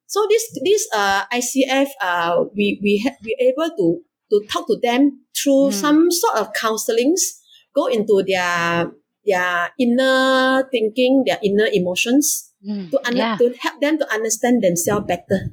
so 0.07 0.25
this 0.29 0.43
this 0.63 0.83
uh 0.93 1.23
ICF 1.31 1.89
uh 2.01 2.43
we 2.55 2.79
we 2.83 3.01
ha- 3.03 3.17
we 3.23 3.35
able 3.39 3.69
to 3.75 4.01
to 4.33 4.41
talk 4.49 4.65
to 4.65 4.77
them 4.81 5.21
through 5.37 5.69
Mm. 5.69 5.73
some 5.77 5.99
sort 6.09 6.35
of 6.41 6.49
counselings 6.57 7.37
go 7.77 7.85
into 7.85 8.25
their 8.25 8.89
their 9.25 9.69
inner 9.79 10.65
thinking 10.73 11.23
their 11.29 11.37
inner 11.45 11.69
emotions 11.71 12.49
Mm, 12.63 12.91
to 12.91 12.97
under, 13.05 13.17
yeah. 13.19 13.35
to 13.35 13.51
help 13.59 13.81
them 13.83 13.99
to 13.99 14.07
understand 14.07 14.63
themselves 14.63 15.05
better 15.05 15.51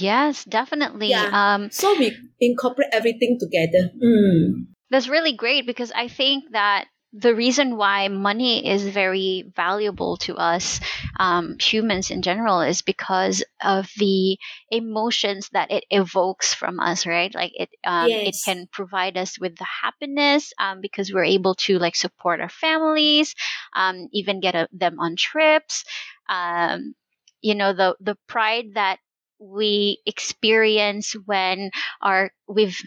Yes, 0.00 0.44
definitely. 0.44 1.08
Yeah. 1.12 1.28
Um, 1.28 1.70
so 1.70 1.92
we 1.98 2.16
incorporate 2.40 2.88
everything 2.92 3.36
together 3.40 3.90
mm. 3.96 4.64
that's 4.90 5.08
really 5.08 5.32
great 5.32 5.66
because 5.66 5.92
I 5.92 6.08
think 6.08 6.52
that 6.52 6.86
the 7.12 7.34
reason 7.34 7.76
why 7.76 8.08
money 8.08 8.66
is 8.68 8.86
very 8.86 9.44
valuable 9.56 10.16
to 10.16 10.36
us 10.36 10.80
um, 11.18 11.56
humans 11.58 12.10
in 12.10 12.22
general 12.22 12.60
is 12.60 12.82
because 12.82 13.42
of 13.62 13.90
the 13.96 14.38
emotions 14.70 15.48
that 15.52 15.70
it 15.70 15.84
evokes 15.90 16.54
from 16.54 16.78
us 16.80 17.06
right? 17.06 17.34
Like 17.34 17.52
it 17.54 17.68
um, 17.84 18.18
it 18.24 18.36
can 18.44 18.68
provide 18.72 19.16
us 19.16 19.38
with 19.38 19.56
the 19.56 19.66
happiness 19.82 20.52
um, 20.58 20.80
because 20.80 21.12
we're 21.12 21.24
able 21.24 21.54
to 21.66 21.78
like 21.78 21.96
support 21.96 22.40
our 22.40 22.48
families 22.48 23.34
um, 23.74 24.08
even 24.12 24.40
get 24.40 24.54
a, 24.54 24.68
them 24.72 24.98
on 25.00 25.16
trips. 25.16 25.84
Um, 26.28 26.94
you 27.42 27.54
know 27.54 27.72
the 27.72 27.96
the 28.00 28.16
pride 28.28 28.74
that 28.74 28.98
we 29.38 30.00
experience 30.06 31.14
when 31.26 31.70
our 32.02 32.30
we've 32.48 32.80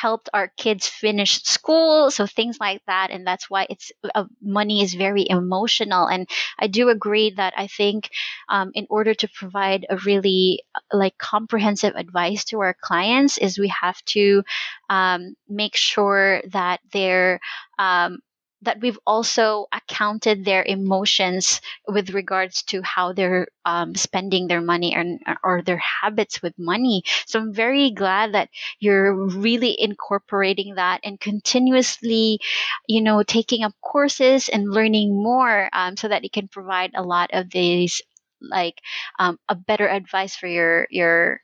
helped 0.00 0.28
our 0.34 0.48
kids 0.56 0.86
finish 0.86 1.42
school 1.42 2.10
so 2.10 2.26
things 2.26 2.58
like 2.60 2.82
that 2.86 3.10
and 3.10 3.26
that's 3.26 3.48
why 3.48 3.66
it's 3.70 3.92
uh, 4.14 4.24
money 4.42 4.82
is 4.82 4.94
very 4.94 5.26
emotional 5.28 6.06
and 6.06 6.28
i 6.58 6.66
do 6.66 6.88
agree 6.88 7.30
that 7.30 7.54
i 7.56 7.66
think 7.66 8.10
um, 8.48 8.70
in 8.74 8.86
order 8.90 9.14
to 9.14 9.28
provide 9.28 9.86
a 9.90 9.96
really 9.98 10.62
uh, 10.74 10.80
like 10.92 11.16
comprehensive 11.18 11.94
advice 11.96 12.44
to 12.44 12.60
our 12.60 12.74
clients 12.80 13.38
is 13.38 13.58
we 13.58 13.72
have 13.82 14.02
to 14.04 14.42
um, 14.90 15.34
make 15.48 15.76
sure 15.76 16.42
that 16.52 16.80
they're 16.92 17.40
um, 17.78 18.18
that 18.64 18.80
we've 18.80 18.98
also 19.06 19.66
accounted 19.72 20.44
their 20.44 20.62
emotions 20.64 21.60
with 21.86 22.10
regards 22.10 22.62
to 22.64 22.82
how 22.82 23.12
they're 23.12 23.48
um, 23.64 23.94
spending 23.94 24.48
their 24.48 24.60
money 24.60 24.94
and 24.94 25.20
or 25.42 25.62
their 25.62 25.78
habits 26.02 26.42
with 26.42 26.54
money. 26.58 27.02
So 27.26 27.40
I'm 27.40 27.52
very 27.54 27.90
glad 27.90 28.34
that 28.34 28.50
you're 28.80 29.14
really 29.14 29.76
incorporating 29.78 30.76
that 30.76 31.00
and 31.04 31.20
continuously, 31.20 32.40
you 32.88 33.02
know, 33.02 33.22
taking 33.22 33.64
up 33.64 33.72
courses 33.82 34.48
and 34.48 34.70
learning 34.70 35.14
more 35.14 35.68
um, 35.72 35.96
so 35.96 36.08
that 36.08 36.24
you 36.24 36.30
can 36.30 36.48
provide 36.48 36.92
a 36.94 37.02
lot 37.02 37.30
of 37.32 37.50
these 37.50 38.02
like 38.40 38.80
um, 39.18 39.38
a 39.48 39.54
better 39.54 39.88
advice 39.88 40.36
for 40.36 40.46
your 40.46 40.86
your 40.90 41.40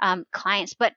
um, 0.00 0.24
clients. 0.32 0.74
But 0.74 0.94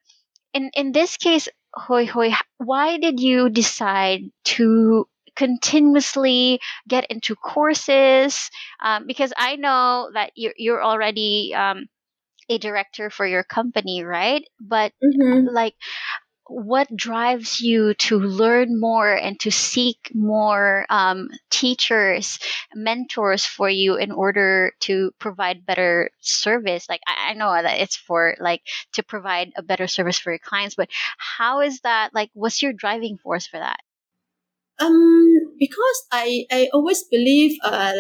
in 0.54 0.72
in 0.76 0.92
this 0.92 1.18
case, 1.18 1.50
Hoi 1.76 2.06
Hoi, 2.06 2.34
why 2.58 2.98
did 2.98 3.20
you 3.20 3.50
decide 3.50 4.22
to 4.58 5.08
continuously 5.38 6.60
get 6.90 7.06
into 7.12 7.36
courses 7.36 8.50
um, 8.84 9.06
because 9.08 9.34
I 9.38 9.58
know 9.58 10.10
that 10.14 10.32
you're, 10.36 10.56
you're 10.58 10.84
already 10.84 11.54
um, 11.56 11.88
a 12.50 12.58
director 12.58 13.10
for 13.10 13.26
your 13.26 13.44
company, 13.44 14.04
right? 14.04 14.44
But 14.60 14.94
Mm-hmm. 15.04 15.48
like, 15.52 15.76
what 16.50 16.88
drives 16.96 17.62
you 17.62 17.94
to 17.96 18.20
learn 18.20 18.80
more 18.80 19.14
and 19.14 19.40
to 19.40 19.52
seek 19.52 20.12
more 20.14 20.86
um, 20.90 21.30
teachers, 21.50 22.40
mentors 22.76 23.46
for 23.46 23.70
you 23.70 23.96
in 23.96 24.12
order 24.12 24.74
to 24.82 25.12
provide 25.20 25.66
better 25.66 26.12
service? 26.22 26.88
Like, 26.90 27.02
I, 27.08 27.32
I 27.32 27.34
know 27.34 27.52
that 27.52 27.80
it's 27.82 27.96
for 27.98 28.36
like 28.40 28.62
to 28.94 29.04
provide 29.04 29.52
a 29.58 29.64
better 29.64 29.88
service 29.88 30.20
for 30.20 30.32
your 30.32 30.40
clients, 30.40 30.76
but 30.76 30.90
how 31.18 31.62
is 31.62 31.82
that? 31.82 32.14
Like, 32.14 32.32
what's 32.34 32.62
your 32.62 32.74
driving 32.74 33.18
force 33.18 33.48
for 33.48 33.60
that? 33.60 33.80
Um, 34.80 35.56
because 35.58 36.00
I, 36.12 36.46
I 36.52 36.70
always 36.74 37.04
believe 37.04 37.58
uh, 37.64 37.94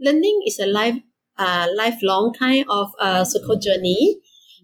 learning 0.00 0.42
is 0.46 0.58
a 0.58 0.66
life 0.66 0.96
uh, 1.38 1.66
lifelong 1.76 2.32
kind 2.38 2.64
of 2.68 2.92
uh, 2.98 3.24
so-called 3.24 3.62
journey. 3.62 4.18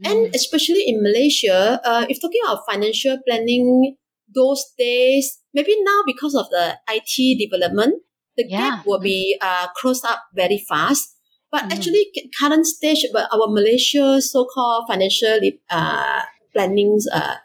And 0.05 0.33
especially 0.35 0.85
in 0.87 1.03
Malaysia, 1.03 1.81
uh, 1.83 2.07
if 2.09 2.21
talking 2.23 2.41
about 2.47 2.63
financial 2.71 3.19
planning, 3.27 3.97
those 4.33 4.63
days, 4.79 5.41
maybe 5.53 5.75
now 5.83 6.03
because 6.07 6.35
of 6.35 6.49
the 6.51 6.79
IT 6.87 7.35
development, 7.35 8.03
the 8.37 8.47
Yeah. 8.47 8.59
gap 8.79 8.87
will 8.87 9.01
be 9.01 9.37
uh, 9.41 9.67
closed 9.75 10.05
up 10.07 10.23
very 10.35 10.59
fast. 10.69 11.17
But 11.51 11.65
Mhm. 11.65 11.73
actually, 11.73 12.13
current 12.39 12.67
stage, 12.67 13.05
but 13.13 13.27
our 13.33 13.49
Malaysia 13.49 14.21
so-called 14.21 14.85
financial 14.87 15.41
uh, 15.71 16.23
plannings 16.53 17.09
uh, 17.09 17.43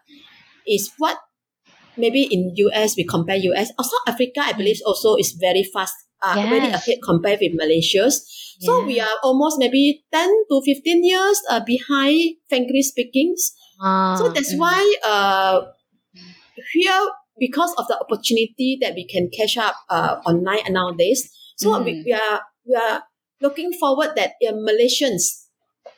is 0.67 0.91
what 0.99 1.17
maybe 1.97 2.23
in 2.23 2.51
US 2.55 2.95
we 2.97 3.05
compare 3.05 3.35
US. 3.37 3.71
Or 3.77 3.83
South 3.83 4.05
Africa, 4.07 4.41
I 4.43 4.53
believe 4.53 4.79
also 4.85 5.15
is 5.15 5.33
very 5.39 5.63
fast, 5.63 5.95
uh, 6.21 6.35
Yes. 6.37 6.73
ahead 6.87 6.99
compared 7.03 7.39
with 7.41 7.53
Malaysia's. 7.55 8.23
So 8.61 8.85
we 8.85 8.99
are 8.99 9.17
almost 9.23 9.59
maybe 9.59 10.05
10 10.13 10.29
to 10.49 10.61
15 10.63 11.03
years 11.03 11.41
uh, 11.49 11.59
behind, 11.65 12.37
frankly 12.47 12.81
speaking. 12.81 13.35
So 13.35 13.51
Ah, 13.83 14.31
that's 14.33 14.55
mm. 14.55 14.59
why 14.59 14.79
uh, 15.03 15.61
here, 16.71 17.03
because 17.39 17.73
of 17.77 17.87
the 17.87 17.97
opportunity 17.99 18.77
that 18.81 18.93
we 18.95 19.05
can 19.05 19.29
catch 19.35 19.57
up 19.57 19.75
uh, 19.89 20.21
online 20.25 20.63
nowadays, 20.71 21.27
so 21.57 21.81
we, 21.83 21.93
Mm. 21.99 22.05
we 22.05 22.13
are 22.13 22.39
we 22.65 22.75
are 22.75 23.03
looking 23.41 23.73
forward 23.73 24.15
that 24.15 24.39
uh, 24.47 24.53
Malaysians 24.53 25.49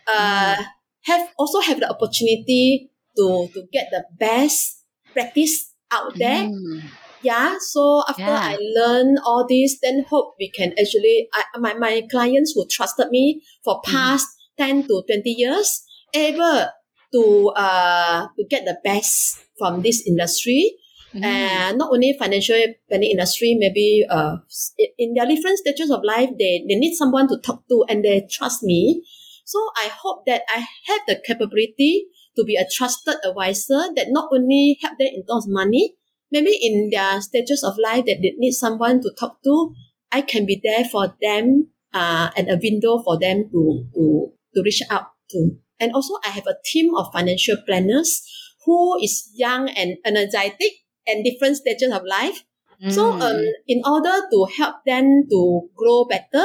uh, 0.08 0.58
have 1.06 1.30
also 1.38 1.60
have 1.62 1.80
the 1.80 1.90
opportunity 1.90 2.90
to 3.18 3.48
to 3.54 3.68
get 3.72 3.88
the 3.92 4.04
best 4.18 4.82
practice 5.14 5.75
out 5.92 6.14
there 6.18 6.46
Mm. 6.50 6.82
yeah 7.22 7.56
so 7.60 8.04
after 8.08 8.22
Yeah. 8.22 8.54
i 8.54 8.58
learn 8.78 9.18
all 9.26 9.46
this 9.48 9.80
then 9.82 10.06
hope 10.10 10.36
we 10.40 10.50
can 10.50 10.74
actually 10.80 11.28
I, 11.34 11.44
my, 11.60 11.74
my 11.74 12.04
clients 12.12 12.54
who 12.56 12.66
trusted 12.70 13.10
me 13.10 13.42
for 13.64 13.82
Mm-hmm. 13.82 13.92
past 13.96 14.28
10 14.58 14.88
to 14.88 15.04
20 15.08 15.30
years 15.32 15.84
able 16.14 16.68
to 17.14 17.24
uh 17.56 18.28
to 18.36 18.42
get 18.50 18.66
the 18.66 18.78
best 18.84 19.40
from 19.58 19.82
this 19.82 20.04
industry 20.08 20.76
Mm. 21.16 21.24
and 21.24 21.78
not 21.78 21.92
only 21.96 22.12
financial 22.20 22.60
planning 22.90 23.12
industry 23.12 23.56
maybe 23.58 24.04
uh 24.10 24.36
in- 24.78 24.92
in 25.00 25.10
their 25.16 25.26
different 25.26 25.58
stages 25.64 25.90
of 25.90 26.04
life 26.04 26.28
they, 26.38 26.60
they 26.68 26.76
need 26.76 26.94
someone 26.94 27.24
to 27.32 27.38
talk 27.40 27.64
to 27.72 27.86
and 27.88 28.04
they 28.04 28.28
trust 28.30 28.64
me 28.64 29.00
so 29.46 29.56
i 29.80 29.88
hope 29.88 30.26
that 30.28 30.42
i 30.52 30.60
have 30.60 31.02
the 31.08 31.16
capability 31.26 32.08
to 32.36 32.44
be 32.44 32.56
a 32.56 32.66
trusted 32.72 33.16
advisor 33.24 33.82
that 33.96 34.08
not 34.10 34.30
only 34.32 34.78
help 34.82 34.98
them 34.98 35.10
in 35.14 35.26
terms 35.26 35.46
of 35.46 35.52
money 35.52 35.96
maybe 36.32 36.58
in 36.62 36.90
their 36.92 37.22
stages 37.22 37.64
of 37.64 37.78
life 37.78 38.06
that 38.06 38.18
they 38.22 38.34
need 38.38 38.52
someone 38.52 39.02
to 39.02 39.12
talk 39.20 39.42
to 39.44 39.74
i 40.12 40.22
can 40.22 40.46
be 40.46 40.60
there 40.64 40.86
for 40.86 41.16
them 41.22 41.68
uh, 41.94 42.30
and 42.36 42.50
a 42.50 42.60
window 42.62 43.00
for 43.04 43.18
them 43.18 43.48
to, 43.52 43.86
to, 43.94 44.32
to 44.54 44.62
reach 44.64 44.82
out 44.90 45.08
to 45.30 45.52
and 45.80 45.94
also 45.94 46.14
i 46.26 46.30
have 46.30 46.48
a 46.48 46.56
team 46.66 46.94
of 46.96 47.12
financial 47.14 47.56
planners 47.66 48.22
who 48.66 48.98
is 49.02 49.30
young 49.36 49.70
and 49.70 49.98
energetic 50.06 50.74
and 51.08 51.24
different 51.24 51.56
stages 51.58 51.94
of 51.94 52.02
life. 52.04 52.44
So 52.90 53.14
um, 53.22 53.22
Mm. 53.22 53.52
in 53.68 53.82
order 53.86 54.14
to 54.32 54.40
help 54.58 54.76
them 54.86 55.26
to 55.30 55.70
grow 55.78 56.06
better, 56.06 56.44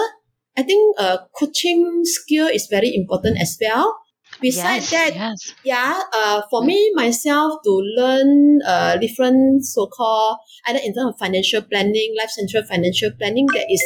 I 0.56 0.62
think 0.62 0.96
uh, 0.98 1.18
coaching 1.36 2.04
skill 2.04 2.46
is 2.48 2.66
very 2.68 2.94
important 2.94 3.40
as 3.40 3.58
well. 3.60 3.96
Besides 4.40 4.90
yes, 4.90 4.90
that, 4.90 5.14
yes. 5.14 5.54
yeah, 5.64 6.00
uh, 6.12 6.42
for 6.50 6.64
me 6.64 6.90
myself 6.94 7.60
to 7.64 7.72
learn 7.96 8.60
uh, 8.66 8.96
different 8.96 9.64
so-called 9.64 10.38
either 10.66 10.80
in 10.82 10.94
terms 10.94 11.14
of 11.14 11.18
financial 11.18 11.62
planning, 11.62 12.14
life 12.18 12.30
central 12.30 12.64
financial 12.64 13.10
planning 13.18 13.46
that 13.52 13.66
is 13.70 13.82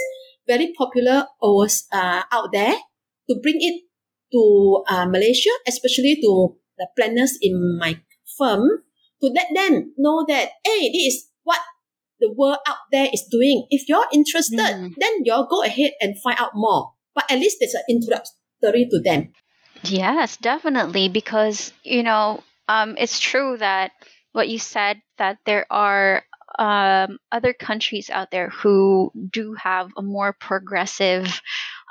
very 0.46 0.72
popular 0.78 1.26
over, 1.42 1.66
uh, 1.92 2.22
out 2.30 2.50
there 2.52 2.76
to 3.28 3.36
bring 3.42 3.58
it 3.58 3.82
to 4.32 4.84
uh, 4.88 5.06
Malaysia, 5.06 5.50
especially 5.66 6.16
to 6.22 6.54
the 6.78 6.86
planners 6.96 7.38
in 7.40 7.78
my 7.80 7.98
firm, 8.38 8.62
to 9.22 9.26
let 9.34 9.46
them 9.54 9.94
know 9.96 10.24
that 10.28 10.50
hey, 10.64 10.90
this 10.90 11.14
is 11.14 11.30
what 11.42 11.60
the 12.20 12.32
world 12.36 12.58
out 12.66 12.78
there 12.92 13.08
is 13.12 13.26
doing. 13.30 13.66
If 13.70 13.88
you're 13.88 14.06
interested, 14.12 14.58
Mm. 14.58 14.94
then 14.98 15.12
you'll 15.24 15.46
go 15.46 15.62
ahead 15.62 15.92
and 16.00 16.14
find 16.22 16.38
out 16.38 16.52
more. 16.54 16.92
But 17.14 17.30
at 17.30 17.38
least 17.38 17.58
there's 17.60 17.74
an 17.74 17.82
introductory 17.88 18.86
to 18.90 19.00
them. 19.02 19.32
Yes, 19.84 20.36
definitely. 20.36 21.08
Because, 21.08 21.72
you 21.82 22.02
know, 22.02 22.42
um, 22.68 22.96
it's 22.98 23.20
true 23.20 23.56
that 23.58 23.92
what 24.32 24.48
you 24.48 24.58
said, 24.58 25.00
that 25.18 25.38
there 25.44 25.66
are 25.70 26.22
um, 26.58 27.18
other 27.32 27.52
countries 27.52 28.10
out 28.10 28.30
there 28.30 28.48
who 28.50 29.10
do 29.32 29.54
have 29.54 29.90
a 29.96 30.02
more 30.02 30.32
progressive 30.32 31.40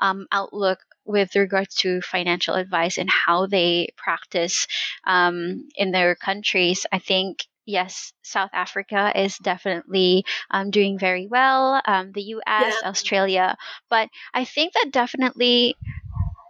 um, 0.01 0.27
outlook 0.31 0.79
with 1.05 1.35
regards 1.35 1.75
to 1.75 2.01
financial 2.01 2.55
advice 2.55 2.97
and 2.97 3.09
how 3.09 3.45
they 3.45 3.89
practice 3.97 4.67
um, 5.05 5.67
in 5.75 5.91
their 5.91 6.15
countries. 6.15 6.85
I 6.91 6.99
think. 6.99 7.45
Yes, 7.65 8.11
South 8.23 8.49
Africa 8.51 9.13
is 9.15 9.37
definitely 9.37 10.25
um, 10.51 10.69
doing 10.69 10.99
very 10.99 11.27
well. 11.27 11.81
Um, 11.85 12.11
the 12.11 12.21
U.S., 12.35 12.73
Yeah. 12.83 12.89
Australia, 12.89 13.55
but 13.89 14.09
I 14.33 14.43
think 14.43 14.73
that 14.73 14.91
definitely 14.91 15.77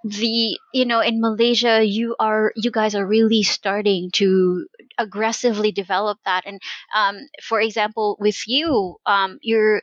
the 0.03 0.57
you 0.73 0.85
know 0.85 0.99
in 0.99 1.21
malaysia 1.21 1.83
you 1.83 2.15
are 2.19 2.51
you 2.55 2.71
guys 2.71 2.93
are 2.95 3.05
really 3.07 3.41
starting 3.43 4.11
to 4.11 4.67
aggressively 4.97 5.71
develop 5.71 6.19
that. 6.25 6.43
And 6.45 6.61
um, 6.95 7.17
for 7.41 7.59
example 7.61 8.17
with 8.19 8.47
you 8.47 8.97
um, 9.05 9.39
you're 9.41 9.81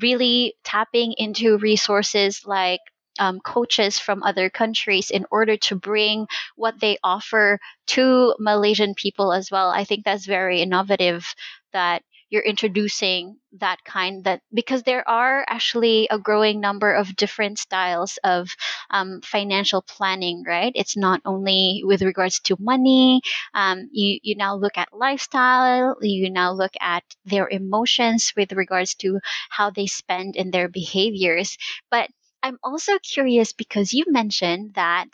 really 0.00 0.54
tapping 0.64 1.14
into 1.18 1.58
resources 1.58 2.42
like 2.46 2.80
um, 3.18 3.40
coaches 3.40 3.98
from 3.98 4.22
other 4.22 4.48
countries 4.50 5.10
in 5.10 5.26
order 5.30 5.56
to 5.56 5.76
bring 5.76 6.26
what 6.56 6.80
they 6.80 6.98
offer 7.04 7.58
to 7.88 8.34
malaysian 8.38 8.94
people 8.94 9.32
as 9.32 9.50
well. 9.50 9.68
I 9.70 9.84
think 9.84 10.04
that's 10.04 10.26
very 10.26 10.62
innovative 10.62 11.26
that 11.72 12.02
you're 12.30 12.42
introducing 12.42 13.36
that 13.58 13.82
kind 13.84 14.24
that 14.24 14.40
because 14.54 14.84
there 14.84 15.06
are 15.08 15.44
actually 15.48 16.06
a 16.10 16.18
growing 16.18 16.60
number 16.60 16.92
of 16.94 17.16
different 17.16 17.58
styles 17.58 18.18
of 18.24 18.48
um, 18.90 19.20
financial 19.22 19.82
planning, 19.82 20.44
right? 20.46 20.72
It's 20.74 20.96
not 20.96 21.20
only 21.24 21.82
with 21.84 22.02
regards 22.02 22.40
to 22.40 22.56
money. 22.58 23.22
Um, 23.54 23.88
you 23.92 24.18
you 24.22 24.36
now 24.36 24.54
look 24.54 24.78
at 24.78 24.88
lifestyle. 24.92 25.96
You 26.00 26.30
now 26.30 26.52
look 26.52 26.72
at 26.80 27.04
their 27.24 27.48
emotions 27.48 28.32
with 28.36 28.52
regards 28.52 28.94
to 28.96 29.20
how 29.50 29.70
they 29.70 29.86
spend 29.86 30.36
and 30.36 30.52
their 30.52 30.68
behaviors. 30.68 31.56
But 31.90 32.10
I'm 32.42 32.58
also 32.62 32.98
curious 32.98 33.52
because 33.52 33.92
you 33.92 34.04
mentioned 34.08 34.74
that 34.74 35.08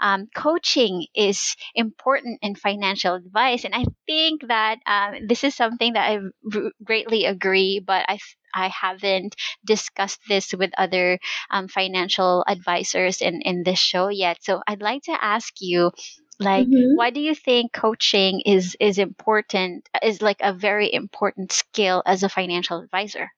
um, 0.00 0.28
coaching 0.34 1.06
is 1.14 1.56
important 1.74 2.38
in 2.42 2.54
financial 2.54 3.14
advice, 3.14 3.64
and 3.64 3.74
I 3.74 3.84
think 4.06 4.46
that 4.48 4.78
um, 4.86 5.26
this 5.26 5.44
is 5.44 5.54
something 5.54 5.94
that 5.94 6.10
I 6.10 6.16
r- 6.18 6.72
greatly 6.84 7.24
agree. 7.26 7.80
But 7.84 8.04
I 8.08 8.18
I 8.54 8.68
haven't 8.68 9.34
discussed 9.64 10.20
this 10.28 10.52
with 10.52 10.70
other 10.76 11.18
um, 11.50 11.68
financial 11.68 12.44
advisors 12.48 13.20
in 13.22 13.42
in 13.42 13.62
this 13.64 13.78
show 13.78 14.08
yet. 14.08 14.38
So 14.42 14.60
I'd 14.66 14.82
like 14.82 15.02
to 15.04 15.16
ask 15.24 15.54
you 15.60 15.92
like 16.38 16.68
Mhm. 16.68 16.94
why 16.94 17.10
do 17.10 17.20
you 17.20 17.34
think 17.34 17.72
coaching 17.72 18.40
is 18.46 18.76
is 18.80 18.98
important 18.98 19.88
is 20.02 20.20
like 20.22 20.40
a 20.40 20.52
very 20.52 20.92
important 20.92 21.52
skill 21.52 22.02
as 22.06 22.22
a 22.22 22.28
financial 22.28 22.80
advisor 22.80 23.30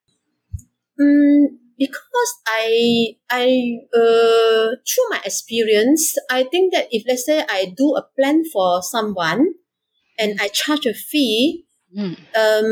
Mm, 1.00 1.58
because 1.78 2.30
I 2.46 3.16
I 3.30 3.46
uh 3.90 4.78
through 4.86 5.08
my 5.10 5.20
experience, 5.24 6.14
I 6.30 6.44
think 6.44 6.72
that 6.74 6.86
if 6.90 7.02
let's 7.08 7.26
say 7.26 7.42
I 7.48 7.74
do 7.76 7.94
a 7.96 8.06
plan 8.16 8.44
for 8.52 8.82
someone 8.82 9.54
and 10.18 10.38
I 10.40 10.48
charge 10.48 10.86
a 10.86 10.94
fee, 10.94 11.66
Mm. 11.94 12.14
um 12.34 12.70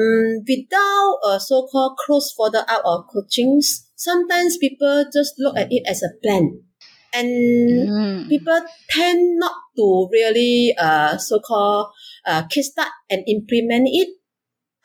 without 0.51 1.15
a 1.31 1.39
so 1.39 1.67
called 1.71 1.97
close 1.99 2.33
follow 2.33 2.61
up 2.67 2.83
or 2.85 3.07
coachings, 3.07 3.87
sometimes 3.97 4.59
people 4.59 5.05
just 5.13 5.35
look 5.39 5.57
at 5.57 5.69
it 5.71 5.83
as 5.87 6.03
a 6.03 6.11
plan. 6.23 6.63
And 7.15 7.89
Mm. 7.89 8.29
people 8.29 8.61
tend 8.91 9.39
not 9.39 9.55
to 9.77 10.09
really 10.13 10.75
uh 10.79 11.19
so 11.19 11.39
called 11.41 11.93
uh 12.27 12.43
kickstart 12.51 12.91
and 13.11 13.23
implement 13.29 13.89
it 13.93 14.09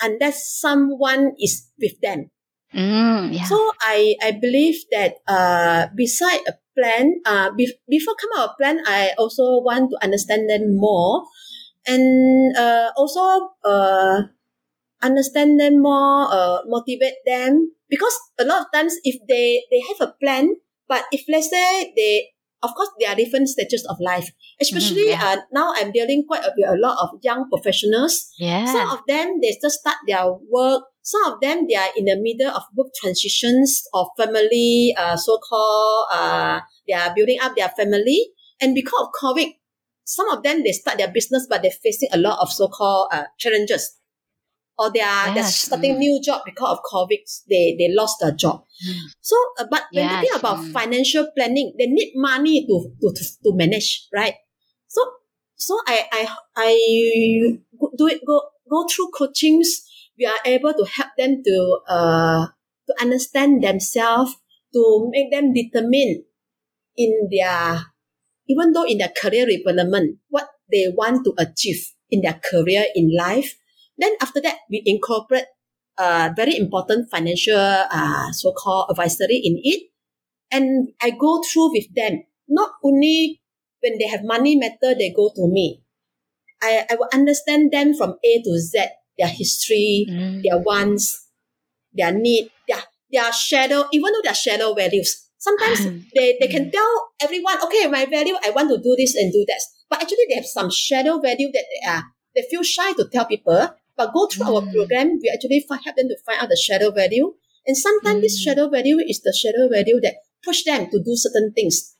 unless 0.01 0.57
someone 0.59 1.33
is 1.39 1.69
with 1.79 1.99
them. 2.01 2.29
Mm, 2.75 3.31
yeah. 3.31 3.47
So 3.47 3.57
I 3.79 4.15
I 4.21 4.35
believe 4.35 4.83
that 4.91 5.23
uh 5.27 5.87
beside 5.95 6.43
a 6.47 6.53
plan 6.75 7.23
uh 7.25 7.49
be- 7.55 7.79
before 7.89 8.15
come 8.19 8.33
out 8.37 8.53
a 8.53 8.55
plan 8.59 8.83
I 8.85 9.15
also 9.17 9.63
want 9.63 9.89
to 9.91 9.97
understand 10.03 10.49
them 10.49 10.75
more 10.75 11.23
and 11.87 12.51
uh 12.57 12.91
also 12.99 13.55
uh 13.63 14.27
understand 15.01 15.59
them 15.59 15.81
more 15.81 16.27
uh 16.27 16.59
motivate 16.67 17.23
them 17.25 17.71
because 17.89 18.13
a 18.39 18.43
lot 18.43 18.61
of 18.61 18.67
times 18.73 18.99
if 19.03 19.15
they 19.27 19.63
they 19.71 19.81
have 19.87 20.03
a 20.03 20.13
plan 20.19 20.55
but 20.87 21.05
if 21.11 21.23
let's 21.31 21.49
say 21.49 21.93
they 21.95 22.35
of 22.61 22.75
course 22.75 22.89
there 22.99 23.09
are 23.09 23.15
different 23.15 23.47
stages 23.47 23.85
of 23.87 23.95
life 24.01 24.29
especially 24.59 25.09
yeah. 25.09 25.23
uh 25.23 25.37
now 25.53 25.71
I'm 25.75 25.91
dealing 25.91 26.25
quite 26.27 26.43
a, 26.43 26.51
a 26.51 26.75
lot 26.75 26.97
of 26.99 27.19
young 27.23 27.47
professionals 27.49 28.27
yeah. 28.37 28.65
some 28.65 28.89
of 28.91 28.99
them 29.07 29.39
they 29.41 29.55
just 29.61 29.79
start 29.79 29.97
their 30.05 30.27
work. 30.51 30.83
Some 31.07 31.23
of 31.31 31.39
them 31.39 31.67
they 31.69 31.75
are 31.75 31.87
in 31.95 32.03
the 32.03 32.17
middle 32.19 32.51
of 32.53 32.63
work 32.75 32.87
transitions 33.01 33.87
or 33.93 34.11
family, 34.17 34.93
uh, 34.97 35.15
so 35.15 35.37
called, 35.37 36.07
uh, 36.11 36.59
they 36.85 36.93
are 36.93 37.15
building 37.15 37.37
up 37.41 37.55
their 37.55 37.69
family. 37.69 38.33
And 38.59 38.75
because 38.75 39.07
of 39.07 39.13
COVID, 39.23 39.53
some 40.03 40.27
of 40.27 40.43
them 40.43 40.63
they 40.63 40.73
start 40.73 40.97
their 40.97 41.07
business, 41.07 41.47
but 41.49 41.61
they're 41.61 41.71
facing 41.71 42.09
a 42.11 42.17
lot 42.17 42.39
of 42.41 42.51
so 42.51 42.67
called 42.67 43.07
uh, 43.13 43.23
challenges. 43.39 43.95
Or 44.77 44.91
they 44.91 44.99
are 44.99 45.33
they're 45.33 45.45
starting 45.45 45.95
mm. 45.95 45.99
new 45.99 46.21
job 46.21 46.41
because 46.45 46.77
of 46.77 46.83
COVID. 46.83 47.23
They 47.49 47.77
they 47.79 47.87
lost 47.95 48.17
their 48.19 48.33
job. 48.33 48.65
Mm. 48.85 48.99
So, 49.21 49.35
uh, 49.59 49.65
but 49.71 49.85
when 49.93 50.03
Yes, 50.03 50.27
talking 50.27 50.39
about 50.39 50.57
mm. 50.57 50.73
financial 50.73 51.31
planning, 51.37 51.73
they 51.79 51.87
need 51.87 52.11
money 52.15 52.67
to 52.67 52.91
to 53.01 53.13
to, 53.15 53.23
to 53.45 53.55
manage, 53.55 54.07
right? 54.13 54.35
So 54.87 55.01
so 55.55 55.79
I 55.87 56.03
I 56.11 56.27
I 56.57 56.71
do 57.97 58.07
it 58.07 58.19
go 58.27 58.41
go 58.69 58.85
through 58.91 59.11
coachings. 59.17 59.87
We 60.17 60.25
are 60.25 60.41
able 60.45 60.73
to 60.73 60.85
help 60.85 61.11
them 61.17 61.43
to 61.45 61.57
uh 61.87 62.47
to 62.87 62.93
understand 63.01 63.63
themselves, 63.63 64.35
to 64.73 65.09
make 65.11 65.31
them 65.31 65.53
determine 65.53 66.25
in 66.95 67.29
their 67.31 67.85
even 68.47 68.71
though 68.73 68.85
in 68.85 68.97
their 68.97 69.11
career 69.13 69.45
development 69.45 70.19
what 70.29 70.49
they 70.71 70.87
want 70.95 71.23
to 71.25 71.33
achieve 71.37 71.93
in 72.09 72.21
their 72.21 72.39
career 72.39 72.85
in 72.95 73.11
life. 73.15 73.55
Then 73.97 74.13
after 74.21 74.41
that, 74.41 74.57
we 74.69 74.83
incorporate 74.85 75.45
uh, 75.97 76.29
very 76.35 76.55
important 76.55 77.09
financial 77.09 77.57
uh, 77.57 78.31
so-called 78.31 78.87
advisory 78.91 79.41
in 79.43 79.59
it. 79.63 79.89
And 80.51 80.89
I 81.01 81.11
go 81.11 81.41
through 81.43 81.73
with 81.73 81.93
them. 81.95 82.23
Not 82.47 82.71
only 82.83 83.41
when 83.81 83.97
they 83.97 84.07
have 84.07 84.23
money 84.23 84.55
matter, 84.55 84.95
they 84.95 85.11
go 85.15 85.31
to 85.35 85.47
me. 85.47 85.83
I, 86.61 86.85
I 86.89 86.95
will 86.95 87.09
understand 87.13 87.71
them 87.71 87.93
from 87.93 88.15
A 88.23 88.41
to 88.43 88.59
Z, 88.59 88.85
their 89.17 89.27
history, 89.27 90.05
Mm. 90.09 90.41
their 90.43 90.59
wants, 90.59 91.27
their 91.93 92.11
need, 92.11 92.49
their, 92.67 92.83
their 93.11 93.31
shadow, 93.33 93.85
even 93.91 94.11
though 94.13 94.21
their 94.23 94.33
shadow 94.35 94.73
values. 94.73 95.25
Sometimes 95.37 95.85
they, 96.15 96.37
they 96.39 96.47
can 96.47 96.71
tell 96.71 97.09
everyone, 97.21 97.61
okay, 97.63 97.87
my 97.87 98.05
value, 98.05 98.35
I 98.43 98.49
want 98.51 98.69
to 98.69 98.77
do 98.77 98.95
this 98.97 99.15
and 99.15 99.31
do 99.31 99.45
that. 99.47 99.61
But 99.89 100.01
actually 100.01 100.25
they 100.29 100.35
have 100.35 100.45
some 100.45 100.69
shadow 100.71 101.19
value 101.19 101.49
that 101.53 101.65
they 101.71 101.89
are, 101.89 102.03
they 102.35 102.43
feel 102.49 102.63
shy 102.63 102.93
to 102.93 103.07
tell 103.11 103.25
people. 103.25 103.69
But 103.95 104.13
go 104.13 104.27
through 104.27 104.45
our 104.45 104.61
Mm. 104.61 104.73
program, 104.73 105.19
we 105.21 105.29
actually 105.33 105.65
help 105.69 105.95
them 105.95 106.07
to 106.09 106.17
find 106.25 106.41
out 106.41 106.49
the 106.49 106.57
shadow 106.57 106.91
value. 106.91 107.33
And 107.65 107.75
sometimes 107.77 108.21
this 108.21 108.39
Mm. 108.39 108.43
shadow 108.43 108.69
value 108.69 108.99
is 108.99 109.21
the 109.21 109.33
shadow 109.33 109.67
value 109.69 109.99
that 110.01 110.15
push 110.43 110.63
them 110.63 110.89
to 110.91 110.99
do 110.99 111.15
certain 111.15 111.51
things. 111.53 111.95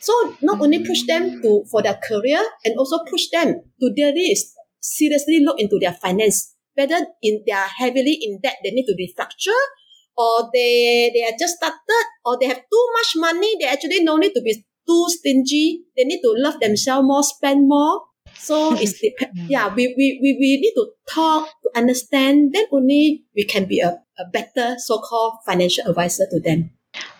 So 0.00 0.12
not 0.42 0.60
only 0.60 0.84
push 0.84 1.02
them 1.06 1.40
to 1.42 1.64
for 1.70 1.82
their 1.82 1.98
career 2.02 2.40
and 2.64 2.76
also 2.76 2.98
push 3.10 3.28
them 3.30 3.62
to 3.80 3.92
really 3.96 4.36
seriously 4.80 5.40
look 5.40 5.58
into 5.58 5.78
their 5.80 5.92
finance. 5.94 6.54
Whether 6.76 7.06
in 7.22 7.42
they 7.46 7.52
are 7.52 7.68
heavily 7.68 8.18
in 8.22 8.40
debt, 8.42 8.56
they 8.62 8.70
need 8.70 8.86
to 8.86 8.94
be 8.94 9.08
structured, 9.08 9.68
or 10.16 10.50
they 10.52 11.10
they 11.12 11.24
are 11.24 11.36
just 11.38 11.56
started, 11.56 12.06
or 12.24 12.38
they 12.38 12.46
have 12.46 12.60
too 12.60 12.86
much 12.94 13.10
money, 13.16 13.56
they 13.60 13.66
actually 13.66 14.02
no 14.02 14.16
need 14.16 14.32
to 14.34 14.42
be 14.42 14.64
too 14.86 15.06
stingy. 15.08 15.82
They 15.96 16.04
need 16.04 16.20
to 16.22 16.34
love 16.38 16.60
themselves 16.60 17.06
more, 17.06 17.22
spend 17.22 17.68
more. 17.68 18.02
So 18.38 18.74
it's 18.80 19.00
dep- 19.00 19.32
yeah, 19.48 19.68
we, 19.74 19.94
we, 19.96 20.18
we, 20.22 20.36
we 20.38 20.60
need 20.60 20.74
to 20.74 20.88
talk 21.08 21.48
to 21.62 21.70
understand, 21.74 22.52
then 22.52 22.66
only 22.70 23.24
we 23.34 23.44
can 23.44 23.64
be 23.64 23.80
a, 23.80 23.98
a 24.18 24.24
better 24.32 24.76
so-called 24.78 25.38
financial 25.44 25.86
advisor 25.88 26.26
to 26.30 26.40
them. 26.40 26.70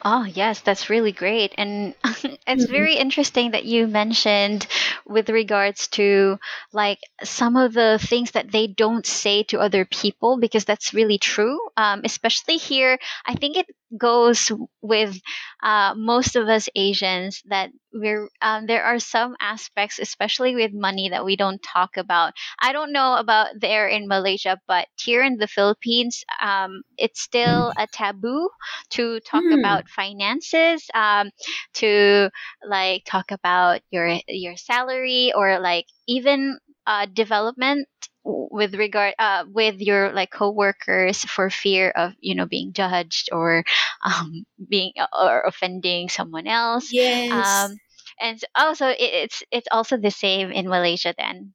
Oh, 0.08 0.24
yes, 0.24 0.60
that's 0.60 0.88
really 0.90 1.12
great. 1.12 1.52
And 1.58 1.94
it's 2.46 2.66
Mhm. 2.66 2.70
very 2.70 2.94
interesting 2.96 3.50
that 3.52 3.64
you 3.64 3.88
mentioned 3.88 4.66
with 5.06 5.28
regards 5.28 5.88
to 5.88 6.38
like 6.72 7.00
some 7.24 7.56
of 7.56 7.72
the 7.74 7.98
things 8.00 8.32
that 8.32 8.52
they 8.52 8.68
don't 8.68 9.06
say 9.06 9.42
to 9.44 9.58
other 9.60 9.84
people 9.84 10.38
because 10.38 10.64
that's 10.64 10.94
really 10.94 11.18
true. 11.18 11.58
Um, 11.76 12.02
especially 12.04 12.56
here, 12.58 12.98
I 13.26 13.34
think 13.34 13.56
it 13.56 13.66
goes 13.98 14.50
with 14.82 15.18
uh, 15.62 15.94
most 15.96 16.36
of 16.36 16.48
us 16.48 16.68
Asians 16.76 17.42
that 17.46 17.70
we're 17.92 18.28
um, 18.42 18.66
there 18.66 18.84
are 18.84 18.98
some 19.00 19.36
aspects, 19.40 19.98
especially 19.98 20.54
with 20.54 20.72
money, 20.72 21.08
that 21.10 21.24
we 21.24 21.36
don't 21.36 21.62
talk 21.62 21.96
about. 21.96 22.34
I 22.60 22.72
don't 22.72 22.92
know 22.92 23.16
about 23.16 23.48
there 23.60 23.88
in 23.88 24.08
Malaysia, 24.08 24.58
but 24.68 24.86
here 25.02 25.22
in 25.22 25.36
the 25.38 25.48
Philippines, 25.48 26.24
um, 26.40 26.82
it's 26.98 27.20
still 27.22 27.72
a 27.76 27.86
taboo 27.86 28.48
to 28.90 29.20
talk 29.20 29.44
Mm. 29.44 29.52
about 29.52 29.88
finances 29.96 30.84
um, 30.94 31.30
to 31.74 32.30
like 32.64 33.04
talk 33.06 33.32
about 33.32 33.80
your 33.90 34.20
your 34.28 34.56
salary 34.56 35.32
or 35.34 35.58
like 35.60 35.86
even 36.06 36.58
uh, 36.86 37.06
development 37.06 37.88
with 38.24 38.74
regard 38.74 39.14
uh, 39.18 39.44
with 39.52 39.80
your 39.80 40.12
like 40.12 40.30
coworkers 40.30 41.24
for 41.24 41.50
fear 41.50 41.90
of 41.90 42.12
you 42.20 42.34
know 42.34 42.46
being 42.46 42.72
judged 42.72 43.30
or 43.32 43.64
um, 44.04 44.44
being 44.68 44.92
or 45.18 45.42
offending 45.46 46.08
someone 46.08 46.46
else 46.46 46.92
Yes. 46.92 47.32
um, 47.32 47.78
and 48.20 48.40
also 48.54 48.86
it's 48.98 49.42
it's 49.50 49.68
also 49.72 49.96
the 49.96 50.10
same 50.10 50.50
in 50.52 50.68
Malaysia 50.68 51.14
then 51.16 51.54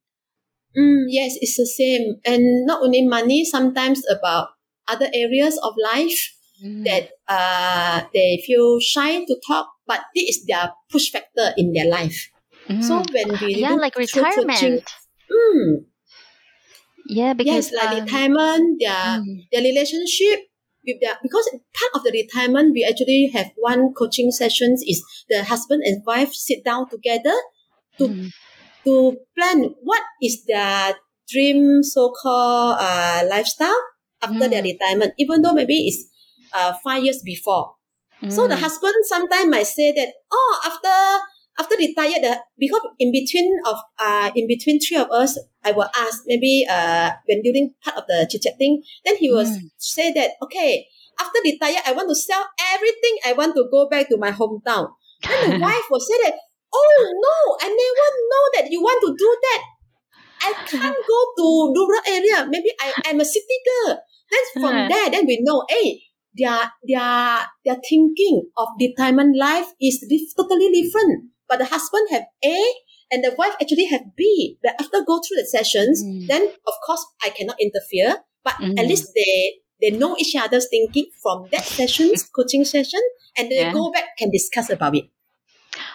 Mm, 0.76 1.04
yes, 1.08 1.36
it's 1.40 1.56
the 1.56 1.66
same. 1.66 2.20
And 2.24 2.64
not 2.66 2.82
only 2.82 3.06
money, 3.06 3.44
sometimes 3.44 4.02
about 4.08 4.50
other 4.88 5.08
areas 5.14 5.58
of 5.62 5.74
life 5.92 6.32
that 6.84 7.10
uh, 7.28 8.02
they 8.14 8.42
feel 8.46 8.80
shy 8.80 9.24
to 9.24 9.36
talk, 9.46 9.68
but 9.86 10.00
this 10.14 10.36
is 10.38 10.46
their 10.46 10.72
push 10.90 11.10
factor 11.10 11.52
in 11.56 11.72
their 11.72 11.88
life. 11.88 12.30
So 12.78 13.02
Mm. 13.02 13.10
when 13.12 13.38
we 13.40 13.66
yeah 13.66 13.68
look 13.68 13.80
like 13.80 13.94
through 14.12 14.26
coaching- 14.26 14.82
mm, 15.30 15.84
yeah 17.06 17.34
because 17.34 17.64
yes, 17.64 17.72
like 17.72 17.90
um, 17.90 18.04
retirement, 18.04 18.80
their 18.80 19.20
mm, 19.20 19.46
their 19.52 19.62
relationship 19.62 20.48
with 20.86 20.96
their 21.00 21.16
because 21.22 21.48
part 21.74 21.92
of 21.94 22.02
the 22.04 22.10
retirement 22.12 22.72
we 22.74 22.84
actually 22.88 23.30
have 23.34 23.50
one 23.56 23.92
coaching 23.94 24.30
sessions 24.30 24.82
is 24.86 25.02
the 25.28 25.44
husband 25.44 25.82
and 25.84 26.02
wife 26.06 26.32
sit 26.32 26.64
down 26.64 26.88
together 26.90 27.34
to 27.98 28.08
mm, 28.08 28.32
to 28.86 29.18
plan 29.38 29.74
what 29.82 30.02
is 30.22 30.44
their 30.46 30.94
dream 31.28 31.82
so-called 31.82 32.76
uh, 32.80 33.22
lifestyle 33.30 33.78
after 34.22 34.48
their 34.48 34.62
Mm. 34.62 34.64
retirement, 34.64 35.12
even 35.18 35.42
though 35.42 35.52
maybe 35.54 35.86
it's 35.88 36.04
uh, 36.54 36.72
five 36.84 37.02
years 37.02 37.22
before. 37.24 37.74
So 38.30 38.46
the 38.46 38.54
mm. 38.54 38.60
husband 38.60 38.94
sometimes 39.02 39.50
might 39.50 39.66
say 39.66 39.90
that, 39.90 40.14
oh, 40.30 40.60
after 40.64 40.94
after 41.58 41.74
retired, 41.76 42.22
the, 42.22 42.38
because 42.56 42.80
in 43.00 43.10
between 43.10 43.50
of 43.66 43.76
uh 43.98 44.30
in 44.36 44.46
between 44.46 44.78
three 44.78 44.96
of 44.96 45.10
us, 45.10 45.34
I 45.64 45.72
will 45.72 45.90
ask 45.96 46.22
maybe 46.26 46.64
uh 46.70 47.10
when 47.26 47.42
during 47.42 47.74
part 47.82 47.98
of 47.98 48.04
the 48.06 48.28
chit 48.30 48.42
chatting, 48.42 48.82
then 49.04 49.16
he 49.16 49.28
will 49.28 49.44
Mm. 49.44 49.58
say 49.76 50.12
that 50.12 50.38
okay, 50.40 50.86
after 51.18 51.38
retire, 51.42 51.82
I 51.84 51.92
want 51.92 52.08
to 52.10 52.14
sell 52.14 52.46
everything. 52.72 53.18
I 53.26 53.32
want 53.32 53.56
to 53.56 53.66
go 53.70 53.88
back 53.88 54.08
to 54.10 54.16
my 54.16 54.30
hometown. 54.30 54.94
Then 55.26 55.50
the 55.50 55.58
wife 55.66 55.86
will 55.90 56.00
say 56.00 56.14
that, 56.22 56.34
oh 56.72 56.94
no, 57.10 57.36
I 57.58 57.68
never 57.68 58.08
know 58.30 58.44
that 58.54 58.70
you 58.70 58.80
want 58.80 59.02
to 59.02 59.10
do 59.18 59.30
that. 59.42 59.60
I 60.42 60.52
can't 60.66 60.94
go 60.94 61.18
to 61.38 61.74
rural 61.74 62.02
area. 62.06 62.46
Maybe 62.48 62.70
I 62.80 63.10
am 63.10 63.20
a 63.20 63.24
city 63.24 63.58
girl. 63.66 63.98
Then 64.30 64.62
from 64.62 64.74
there, 64.90 65.10
then 65.10 65.26
we 65.26 65.38
know, 65.42 65.64
hey, 65.68 66.02
their 66.34 66.72
their 66.86 67.46
their 67.64 67.78
thinking 67.88 68.48
of 68.56 68.68
retirement 68.80 69.36
life 69.38 69.66
is 69.80 70.04
dif- 70.08 70.34
totally 70.36 70.70
different. 70.70 71.30
But 71.48 71.58
the 71.58 71.66
husband 71.66 72.08
have 72.10 72.24
A 72.44 72.56
and 73.10 73.22
the 73.24 73.34
wife 73.36 73.54
actually 73.60 73.84
have 73.86 74.02
B. 74.16 74.56
But 74.62 74.74
after 74.80 75.04
go 75.06 75.20
through 75.20 75.36
the 75.42 75.46
sessions, 75.50 76.02
Mm. 76.02 76.26
then 76.28 76.42
of 76.48 76.74
course 76.86 77.04
I 77.24 77.28
cannot 77.30 77.60
interfere. 77.60 78.24
But 78.44 78.54
Mm. 78.54 78.78
at 78.80 78.86
least 78.88 79.12
they 79.14 79.60
they 79.82 79.90
know 79.90 80.16
each 80.16 80.34
other's 80.36 80.68
thinking 80.70 81.10
from 81.22 81.48
that 81.50 81.64
sessions, 81.64 82.22
coaching 82.34 82.64
session, 82.64 83.00
and 83.36 83.50
they 83.50 83.66
Yeah. 83.66 83.72
go 83.72 83.90
back 83.90 84.16
can 84.16 84.30
discuss 84.30 84.70
about 84.70 84.96
it. 84.96 85.04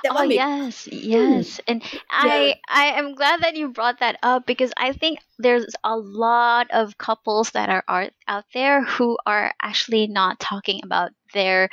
That 0.03 0.13
Oh 0.15 0.23
yes, 0.23 0.87
yes, 0.91 1.59
and 1.67 1.83
I 2.09 2.55
I 2.67 2.85
am 2.99 3.15
glad 3.15 3.41
that 3.41 3.55
you 3.55 3.69
brought 3.69 3.99
that 3.99 4.17
up 4.23 4.45
because 4.45 4.71
I 4.77 4.93
think 4.93 5.19
there's 5.39 5.75
a 5.83 5.95
lot 5.97 6.69
of 6.71 6.97
couples 6.97 7.51
that 7.51 7.69
are, 7.69 7.83
are 7.87 8.09
out 8.27 8.45
there 8.53 8.83
who 8.83 9.17
are 9.25 9.53
actually 9.61 10.07
not 10.07 10.39
talking 10.39 10.81
about 10.83 11.11
their 11.33 11.69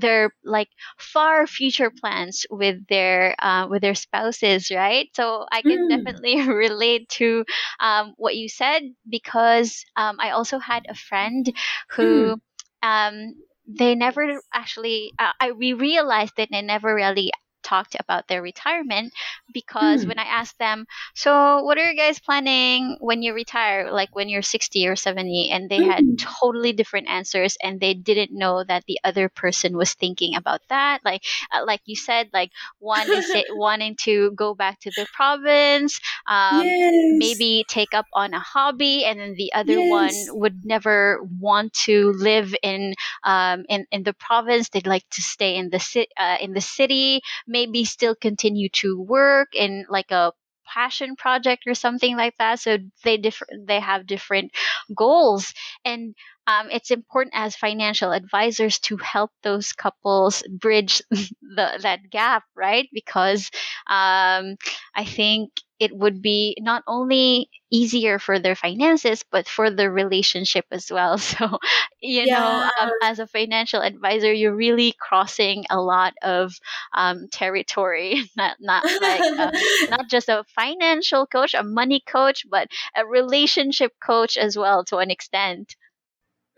their 0.00 0.32
like 0.44 0.68
far 0.98 1.46
future 1.46 1.90
plans 1.90 2.46
with 2.50 2.86
their 2.88 3.34
uh, 3.38 3.66
with 3.68 3.82
their 3.82 3.94
spouses, 3.94 4.70
right? 4.70 5.08
So 5.14 5.46
I 5.50 5.62
can 5.62 5.86
Mm. 5.86 5.88
definitely 5.88 6.40
relate 6.48 7.08
to 7.20 7.44
um, 7.80 8.14
what 8.16 8.36
you 8.36 8.48
said 8.48 8.82
because 9.08 9.84
um, 9.96 10.16
I 10.20 10.30
also 10.30 10.58
had 10.58 10.84
a 10.88 10.94
friend 10.94 11.46
who 11.90 12.36
um, 12.82 13.34
they 13.66 13.94
never 13.94 14.40
actually 14.54 15.12
uh, 15.18 15.32
I 15.40 15.52
we 15.52 15.72
realized 15.74 16.34
that 16.36 16.48
they 16.50 16.62
never 16.62 16.94
really 16.94 17.32
talked 17.68 17.96
about 18.00 18.28
their 18.28 18.42
retirement 18.42 19.12
because 19.52 20.04
Mm. 20.04 20.06
when 20.06 20.18
I 20.18 20.24
asked 20.24 20.58
them, 20.58 20.86
so 21.14 21.62
what 21.62 21.78
are 21.78 21.90
you 21.90 21.96
guys 21.96 22.18
planning 22.18 22.96
when 23.00 23.22
you 23.22 23.34
retire, 23.34 23.90
like 23.92 24.14
when 24.14 24.28
you're 24.28 24.42
60 24.42 24.86
or 24.86 24.96
70? 24.96 25.50
And 25.50 25.68
they 25.68 25.80
had 25.80 26.04
Mm. 26.04 26.18
totally 26.18 26.72
different 26.72 27.08
answers 27.08 27.56
and 27.62 27.80
they 27.80 27.94
didn't 27.94 28.36
know 28.36 28.64
that 28.64 28.84
the 28.86 28.98
other 29.04 29.28
person 29.28 29.76
was 29.76 29.94
thinking 29.94 30.34
about 30.36 30.60
that. 30.68 31.00
Like, 31.04 31.22
uh, 31.52 31.64
like 31.66 31.80
you 31.84 31.96
said, 31.96 32.30
like 32.32 32.50
one 32.78 33.12
is 33.12 33.26
say- 33.30 33.46
wanting 33.50 33.96
to 34.04 34.30
go 34.32 34.54
back 34.54 34.80
to 34.80 34.92
the 34.92 35.06
province, 35.12 36.00
um, 36.28 36.74
yes. 36.74 37.04
maybe 37.10 37.64
take 37.68 37.94
up 37.94 38.06
on 38.12 38.32
a 38.34 38.38
hobby 38.40 39.04
and 39.04 39.18
then 39.18 39.34
the 39.36 39.52
other 39.54 39.82
Yes. 39.82 40.16
one 40.16 40.26
would 40.30 40.64
never 40.64 41.20
want 41.40 41.72
to 41.72 42.12
live 42.12 42.54
in 42.62 42.94
um 43.24 43.64
in, 43.68 43.86
in 43.90 44.02
the 44.02 44.12
province 44.14 44.68
they'd 44.68 44.86
like 44.86 45.08
to 45.10 45.20
stay 45.22 45.56
in 45.56 45.70
the 45.70 45.78
city 45.78 46.08
uh, 46.18 46.36
in 46.40 46.52
the 46.52 46.60
city 46.60 47.20
maybe 47.46 47.57
still 47.66 48.14
continue 48.14 48.68
to 48.68 49.00
work 49.00 49.48
in 49.54 49.84
like 49.88 50.10
a 50.10 50.32
passion 50.66 51.16
project 51.16 51.62
or 51.66 51.74
something 51.74 52.14
like 52.16 52.34
that 52.38 52.60
so 52.60 52.76
they 53.02 53.16
different 53.16 53.66
they 53.66 53.80
have 53.80 54.06
different 54.06 54.50
goals. 54.94 55.52
And 55.84 56.14
um, 56.46 56.68
it's 56.70 56.90
important 56.90 57.34
as 57.34 57.56
financial 57.56 58.12
advisors 58.12 58.78
to 58.80 58.96
help 58.98 59.30
those 59.42 59.72
couples 59.72 60.42
bridge 60.50 61.02
the, 61.10 61.78
that 61.82 62.10
gap 62.10 62.44
right? 62.56 62.88
Because 62.92 63.50
um, 63.86 64.56
i 64.94 65.04
think 65.04 65.50
it 65.80 65.94
would 65.96 66.20
be 66.22 66.56
not 66.60 66.82
only 66.86 67.48
easier 67.70 68.18
for 68.18 68.38
their 68.38 68.54
finances 68.56 69.24
but 69.30 69.46
for 69.48 69.70
their 69.70 69.90
relationship 69.92 70.64
as 70.70 70.90
well 70.90 71.18
so 71.32 71.58
you 72.00 72.26
know 72.26 72.62
um, 72.80 72.90
as 73.02 73.18
a 73.18 73.26
financial 73.26 73.80
advisor 73.82 74.32
you're 74.32 74.54
really 74.54 74.94
crossing 75.00 75.64
a 75.70 75.80
lot 75.80 76.14
of 76.22 76.52
um, 76.94 77.28
territory 77.30 78.22
not 78.36 78.56
not 78.60 78.86
like 79.00 79.26
uh, 79.38 79.50
not 79.88 80.08
just 80.08 80.28
a 80.28 80.44
financial 80.54 81.26
coach 81.26 81.54
a 81.54 81.62
money 81.62 82.00
coach 82.06 82.44
but 82.50 82.68
a 82.96 83.04
relationship 83.06 83.92
coach 84.04 84.36
as 84.36 84.56
well 84.56 84.84
to 84.84 84.96
an 84.98 85.10
extent 85.10 85.76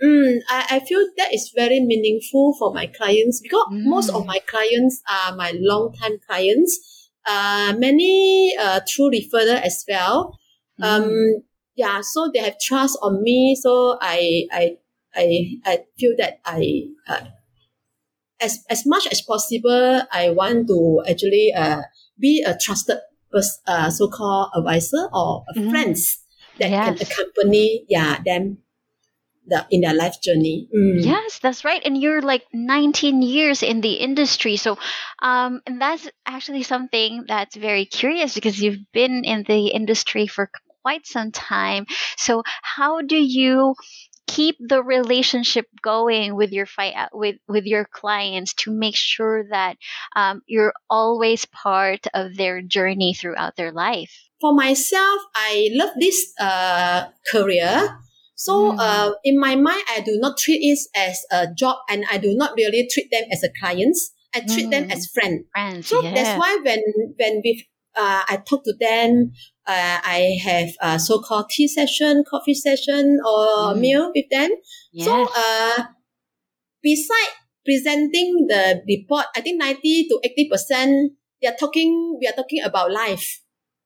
Mm, 0.02 0.40
I, 0.48 0.66
I 0.76 0.80
feel 0.80 1.06
that 1.18 1.32
is 1.34 1.52
very 1.54 1.78
meaningful 1.80 2.54
for 2.58 2.72
my 2.72 2.86
clients 2.86 3.40
because 3.40 3.66
most 3.84 4.08
of 4.10 4.22
Mm. 4.22 4.26
my 4.26 4.38
clients 4.48 5.02
are 5.10 5.36
my 5.36 5.52
long 5.54 5.92
time 5.92 6.18
clients. 6.26 6.99
Uh, 7.26 7.74
many 7.78 8.54
uh, 8.58 8.80
through 8.88 9.10
referral 9.10 9.60
as 9.60 9.84
well. 9.88 10.38
Um, 10.82 11.04
Mm. 11.04 11.32
yeah, 11.76 12.00
so 12.00 12.30
they 12.32 12.40
have 12.40 12.58
trust 12.58 12.98
on 13.02 13.22
me. 13.22 13.54
So 13.60 13.98
I 14.00 14.46
I 14.52 14.76
I, 15.14 15.26
I 15.66 15.78
feel 15.98 16.14
that 16.18 16.40
I 16.44 16.88
uh, 17.08 17.26
as 18.40 18.64
as 18.70 18.86
much 18.86 19.06
as 19.10 19.20
possible 19.20 20.02
I 20.12 20.30
want 20.30 20.68
to 20.68 21.02
actually 21.08 21.52
uh, 21.56 21.82
be 22.18 22.42
a 22.46 22.56
trusted 22.56 22.98
pers- 23.32 23.60
uh, 23.66 23.90
so 23.90 24.08
called 24.08 24.50
advisor 24.56 25.08
or 25.12 25.44
a 25.48 25.54
Mm. 25.58 25.70
friends 25.70 26.24
that 26.58 26.70
can 26.82 26.96
accompany 27.00 27.84
yeah 27.88 28.18
them 28.24 28.58
the 29.46 29.66
in 29.70 29.80
their 29.80 29.94
life 29.94 30.20
journey. 30.22 30.68
Mm. 30.74 31.04
Yes, 31.04 31.38
that's 31.38 31.64
right. 31.64 31.82
And 31.84 32.00
you're 32.00 32.22
like 32.22 32.44
19 32.52 33.22
years 33.22 33.62
in 33.62 33.80
the 33.80 33.94
industry. 33.94 34.56
So, 34.56 34.78
um, 35.20 35.60
and 35.66 35.80
that's 35.80 36.08
actually 36.26 36.62
something 36.62 37.24
that's 37.26 37.56
very 37.56 37.84
curious 37.84 38.34
because 38.34 38.60
you've 38.60 38.80
been 38.92 39.24
in 39.24 39.44
the 39.46 39.68
industry 39.68 40.26
for 40.26 40.50
quite 40.82 41.06
some 41.06 41.32
time. 41.32 41.86
So, 42.16 42.42
how 42.62 43.00
do 43.02 43.16
you 43.16 43.74
keep 44.26 44.56
the 44.60 44.82
relationship 44.82 45.66
going 45.82 46.36
with 46.36 46.52
your 46.52 46.66
fight 46.66 46.94
with 47.12 47.36
with 47.48 47.64
your 47.64 47.84
clients 47.84 48.54
to 48.54 48.70
make 48.70 48.94
sure 48.94 49.44
that 49.50 49.76
um, 50.14 50.42
you're 50.46 50.72
always 50.88 51.44
part 51.46 52.06
of 52.14 52.36
their 52.36 52.62
journey 52.62 53.14
throughout 53.14 53.56
their 53.56 53.72
life? 53.72 54.12
For 54.40 54.54
myself, 54.54 55.20
I 55.34 55.68
love 55.72 55.90
this 55.98 56.32
uh, 56.38 57.08
career. 57.30 57.98
So 58.40 58.72
Mm. 58.72 58.80
uh, 58.80 59.08
in 59.22 59.36
my 59.38 59.52
mind, 59.54 59.84
I 59.92 60.00
do 60.00 60.16
not 60.16 60.38
treat 60.40 60.64
it 60.64 60.80
as 60.96 61.20
a 61.30 61.52
job, 61.52 61.76
and 61.92 62.08
I 62.10 62.16
do 62.16 62.32
not 62.32 62.56
really 62.56 62.88
treat 62.88 63.10
them 63.12 63.24
as 63.30 63.44
a 63.44 63.50
clients. 63.60 64.16
I 64.32 64.40
treat 64.40 64.70
them 64.72 64.84
Mm. 64.88 64.92
as 64.96 65.04
friends. 65.12 65.44
Friends, 65.52 65.84
So 65.88 66.00
yeah. 66.00 66.14
that's 66.16 66.32
why 66.40 66.56
when 66.64 66.80
when 67.20 67.42
we 67.44 67.68
uh, 67.92 68.22
I 68.32 68.38
talk 68.48 68.62
to 68.64 68.72
them, 68.80 69.32
uh, 69.66 69.98
I 70.16 70.38
have 70.40 70.70
a 70.80 70.96
so-called 70.98 71.50
tea 71.50 71.68
session, 71.68 72.24
coffee 72.24 72.54
session, 72.56 73.20
or 73.20 73.74
Mm. 73.76 73.80
meal 73.84 74.04
with 74.14 74.28
them. 74.32 74.50
yes. 74.94 75.04
So 75.04 75.12
uh, 75.36 75.78
beside 76.82 77.32
presenting 77.64 78.46
the 78.48 78.80
report, 78.88 79.26
I 79.36 79.40
think 79.44 79.60
ninety 79.60 80.08
to 80.08 80.20
eighty 80.24 80.48
percent 80.48 81.12
we 81.42 81.48
are 81.48 81.56
talking 81.60 82.16
we 82.20 82.24
are 82.26 82.36
talking 82.40 82.62
about 82.64 82.88
life. 82.90 83.42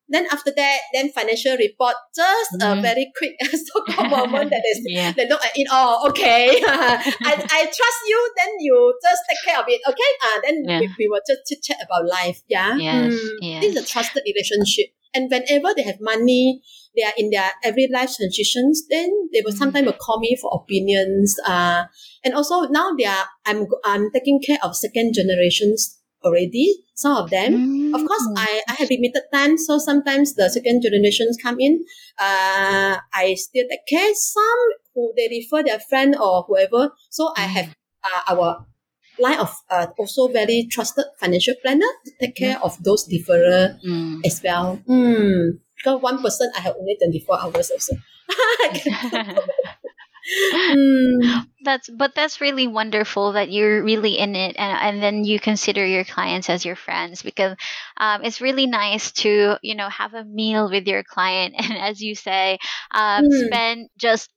Then 0.09 0.27
after 0.31 0.53
that, 0.55 0.79
then 0.93 1.11
financial 1.11 1.57
report, 1.57 1.95
just 2.15 2.61
a 2.61 2.77
Mhm. 2.77 2.83
very 2.83 3.07
quick 3.17 3.35
so-called 3.67 4.11
moment 4.11 4.51
that 4.51 4.63
is 4.73 4.81
yeah. 4.85 5.13
they 5.17 5.27
look 5.27 5.43
at 5.45 5.53
it. 5.57 5.67
Oh, 5.73 6.09
okay. 6.11 6.61
I, 6.67 7.33
I 7.59 7.61
trust 7.65 8.01
you. 8.07 8.19
Then 8.37 8.51
you 8.61 8.95
just 9.03 9.23
take 9.29 9.39
care 9.47 9.59
of 9.61 9.67
it. 9.69 9.81
Okay. 9.89 10.11
Uh, 10.23 10.39
then 10.45 10.57
Yeah. 10.69 10.81
we, 10.81 10.89
we 10.99 11.09
will 11.09 11.21
just 11.27 11.41
chit 11.49 11.63
chat 11.63 11.79
about 11.85 12.05
life. 12.07 12.43
Yeah. 12.49 12.77
Yes, 12.77 13.15
Mm. 13.15 13.61
This 13.63 13.77
is 13.77 13.83
a 13.83 13.87
trusted 13.87 14.23
relationship. 14.27 14.93
And 15.15 15.31
whenever 15.31 15.73
they 15.75 15.85
have 15.85 15.99
money, 16.01 16.61
they 16.97 17.03
are 17.03 17.13
in 17.17 17.31
their 17.31 17.51
every 17.63 17.89
life 17.91 18.15
transitions, 18.17 18.83
then 18.91 19.09
they 19.33 19.41
will 19.45 19.53
Mhm. 19.53 19.59
sometimes 19.59 19.87
will 19.87 19.95
call 20.07 20.19
me 20.21 20.37
for 20.41 20.51
opinions. 20.53 21.37
Uh, 21.47 21.85
and 22.25 22.35
also 22.35 22.63
now 22.69 22.93
they 22.99 23.05
are, 23.07 23.25
I'm, 23.47 23.67
I'm 23.85 24.11
taking 24.11 24.41
care 24.45 24.59
of 24.63 24.77
second 24.77 25.15
generations 25.15 25.99
already. 26.25 26.85
Some 26.95 27.17
of 27.17 27.31
them. 27.31 27.93
Of 27.95 28.01
course, 28.07 28.27
Mm. 28.31 28.35
I, 28.39 28.63
I 28.69 28.75
have 28.75 28.91
limited 28.91 29.23
time, 29.33 29.59
so 29.59 29.79
sometimes 29.79 30.35
the 30.35 30.49
second 30.49 30.83
generations 30.83 31.39
come 31.43 31.61
in. 31.61 31.85
Uh, 32.19 32.99
I 33.13 33.35
still 33.37 33.67
take 33.71 33.87
care. 33.87 34.15
Some 34.15 34.61
who 34.95 35.13
they 35.17 35.29
refer 35.31 35.63
their 35.63 35.81
friend 35.81 36.17
or 36.17 36.43
whoever. 36.49 36.91
So 37.11 37.33
I 37.37 37.45
Mm. 37.47 37.55
have 37.57 37.69
uh, 38.05 38.23
our 38.35 38.67
line 39.19 39.39
of 39.39 39.55
uh, 39.71 39.87
also 39.99 40.27
very 40.29 40.67
trusted 40.71 41.05
financial 41.21 41.55
planner 41.63 41.87
to 42.05 42.11
take 42.21 42.35
care 42.35 42.59
of 42.63 42.77
those 42.83 43.07
deferral 43.07 43.79
Mm. 43.87 44.27
as 44.27 44.43
well. 44.43 44.81
Mm. 44.89 45.59
Because 45.77 46.01
one 46.03 46.23
person 46.23 46.51
I 46.57 46.61
have 46.61 46.75
only 46.79 46.97
24 46.99 47.41
hours 47.43 47.71
also. 47.71 47.95
mm. 50.53 51.45
that's 51.65 51.89
but 51.91 52.15
that's 52.15 52.41
really 52.41 52.67
wonderful 52.67 53.33
that 53.33 53.51
you're 53.51 53.83
really 53.83 54.19
in 54.19 54.35
it 54.37 54.57
and, 54.59 54.79
and 54.97 55.03
then 55.03 55.25
you 55.25 55.39
consider 55.41 55.85
your 55.87 56.05
clients 56.05 56.49
as 56.51 56.65
your 56.65 56.77
friends 56.77 57.23
because 57.23 57.57
um, 57.99 58.23
it's 58.23 58.41
really 58.41 58.67
nice 58.67 59.13
to 59.13 59.57
you 59.63 59.75
know 59.75 59.89
have 59.89 60.15
a 60.15 60.25
meal 60.25 60.71
with 60.71 60.87
your 60.87 61.03
client 61.03 61.55
and 61.59 61.77
as 61.79 62.01
you 62.01 62.15
say 62.15 62.59
um, 62.93 63.25
Mm. 63.25 63.31
spend 63.31 63.89
just 63.99 64.31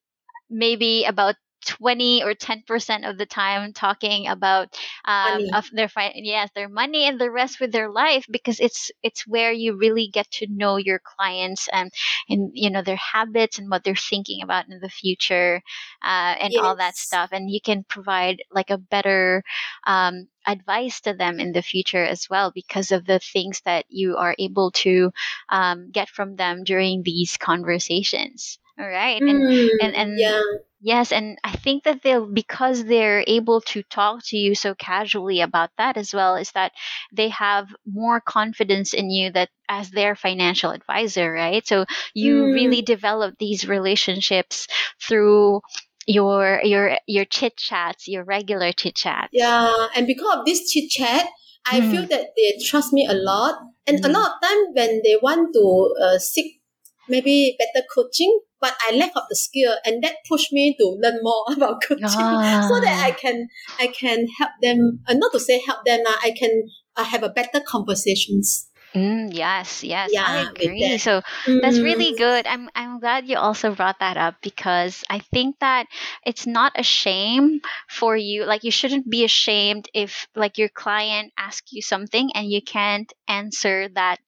maybe 0.50 1.06
about 1.06 1.36
20 1.68 2.24
or 2.24 2.34
10% 2.34 3.06
of 3.06 3.18
the 3.18 3.26
time 3.26 3.74
talking 3.74 4.28
about 4.28 4.76
um, 5.06 5.48
of 5.54 5.68
their 5.72 5.90
fi- 5.90 6.14
yes 6.16 6.50
their 6.56 6.70
money 6.70 7.06
and 7.06 7.20
the 7.20 7.30
rest 7.32 7.60
with 7.60 7.72
their 7.72 7.90
life 7.92 8.26
because 8.32 8.60
it's 8.60 8.92
it's 9.04 9.28
where 9.28 9.52
you 9.52 9.78
really 9.78 10.10
get 10.12 10.30
to 10.32 10.48
know 10.50 10.78
your 10.78 11.00
clients 11.04 11.68
and 11.72 11.92
and 12.30 12.52
you 12.54 12.70
know 12.70 12.82
their 12.82 12.96
habits 12.98 13.60
and 13.60 13.70
what 13.70 13.84
they're 13.84 13.96
thinking 13.96 14.42
about 14.42 14.66
in 14.70 14.80
the 14.80 14.90
future 14.90 15.62
uh, 16.04 16.36
and 16.40 16.58
all 16.58 16.76
that 16.76 16.98
stuff. 16.98 17.30
And 17.32 17.50
you 17.50 17.60
can 17.62 17.84
provide 17.84 18.44
like 18.52 18.70
a 18.70 18.78
better 18.78 19.44
um, 19.86 20.28
advice 20.46 21.02
to 21.02 21.14
them 21.14 21.40
in 21.40 21.52
the 21.52 21.62
future 21.62 22.04
as 22.04 22.28
well 22.30 22.52
because 22.54 22.92
of 22.92 23.06
the 23.06 23.20
things 23.20 23.62
that 23.66 23.86
you 23.90 24.18
are 24.18 24.36
able 24.40 24.72
to 24.72 25.12
um, 25.50 25.92
get 25.92 26.10
from 26.10 26.36
them 26.36 26.64
during 26.64 27.04
these 27.04 27.38
conversations. 27.38 28.60
All 28.80 28.88
right 28.88 29.24
and 29.26 29.44
Mm, 29.48 29.68
and 29.80 29.96
and 29.96 30.20
yeah. 30.20 30.42
Yes, 30.88 31.12
and 31.12 31.38
I 31.44 31.52
think 31.52 31.84
that 31.84 32.02
they'll 32.02 32.26
because 32.26 32.86
they're 32.86 33.22
able 33.28 33.60
to 33.76 33.84
talk 33.84 34.24
to 34.28 34.38
you 34.38 34.56
so 34.56 34.74
casually 34.74 35.42
about 35.42 35.70
that 35.78 35.98
as 35.98 36.14
well 36.14 36.36
is 36.38 36.52
that 36.54 36.72
they 37.12 37.28
have 37.30 37.68
more 37.86 38.22
confidence 38.22 38.94
in 38.94 39.10
you 39.10 39.30
that 39.34 39.50
as 39.68 39.92
their 39.92 40.16
financial 40.16 40.72
advisor, 40.72 41.28
right? 41.34 41.68
So 41.68 41.84
you 42.14 42.36
Mm. 42.36 42.54
really 42.54 42.82
develop 42.82 43.36
these 43.38 43.68
relationships 43.68 44.68
through 45.06 45.60
your 46.08 46.62
your 46.64 46.98
your 47.06 47.26
chit 47.26 47.58
chats, 47.58 48.08
your 48.08 48.24
regular 48.24 48.72
chit 48.72 48.96
chats. 48.96 49.34
Yeah, 49.34 49.88
and 49.94 50.08
because 50.08 50.40
of 50.40 50.46
this 50.46 50.72
chit 50.72 50.90
chat, 50.90 51.28
I 51.66 51.82
Mm. 51.82 51.92
feel 51.92 52.06
that 52.08 52.32
they 52.38 52.50
trust 52.64 52.94
me 52.94 53.06
a 53.06 53.14
lot. 53.14 53.60
And 53.86 54.00
a 54.00 54.08
Mm. 54.08 54.14
lot 54.14 54.32
of 54.32 54.42
time 54.42 54.62
when 54.74 55.02
they 55.04 55.18
want 55.22 55.52
to 55.52 55.66
uh, 56.00 56.18
seek 56.18 56.62
maybe 57.10 57.58
better 57.60 57.86
coaching, 57.94 58.40
but 58.60 58.76
I 58.88 58.96
lack 58.96 59.12
of 59.16 59.24
the 59.30 59.36
skill, 59.36 59.76
and 59.86 60.04
that 60.04 60.16
pushed 60.28 60.52
me 60.54 60.76
to 60.80 60.98
learn 61.02 61.20
more 61.22 61.44
about 61.56 61.82
coaching, 61.84 62.38
so 62.62 62.76
that 62.84 62.96
I 63.06 63.12
Ah. 63.12 63.16
can 63.20 63.48
I 63.80 63.88
can 63.88 64.28
help 64.40 64.52
them. 64.62 65.00
Uh, 65.08 65.14
not 65.14 65.32
to 65.34 65.40
say 65.40 65.62
help 65.66 65.86
them, 65.86 66.02
uh, 66.08 66.16
I 66.24 66.32
can 66.32 66.70
uh, 66.96 67.04
have 67.04 67.24
a 67.24 67.30
better 67.30 67.60
conversations. 67.66 68.70
Mm, 68.96 69.30
yes, 69.36 69.84
yes, 69.84 70.10
I 70.16 70.40
Yeah, 70.40 70.50
with 70.52 70.62
agree. 70.64 70.80
that. 70.80 71.00
So 71.02 71.22
That's 71.62 71.78
Mm, 71.78 71.84
really 71.84 72.16
good. 72.16 72.48
I'm 72.48 72.70
I'm 72.74 73.00
glad 73.00 73.28
you 73.28 73.38
also 73.38 73.76
brought 73.76 74.00
that 74.00 74.18
up 74.18 74.36
because 74.42 75.04
I 75.10 75.20
think 75.20 75.60
that 75.60 75.88
it's 76.26 76.48
not 76.48 76.72
a 76.80 76.84
shame 76.84 77.62
for 77.90 78.16
you. 78.16 78.46
Like 78.46 78.64
you 78.64 78.72
shouldn't 78.72 79.10
be 79.10 79.24
ashamed 79.26 79.90
if 79.94 80.28
like 80.36 80.58
your 80.58 80.70
client 80.70 81.34
asks 81.38 81.72
you 81.74 81.82
something 81.82 82.32
and 82.34 82.50
you 82.50 82.62
can't 82.62 83.12
answer 83.28 83.90
that 83.90 84.20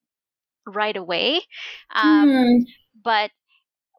right 0.68 0.96
away. 0.96 1.42
Um, 1.96 2.30
mm, 2.30 2.65
but 3.04 3.32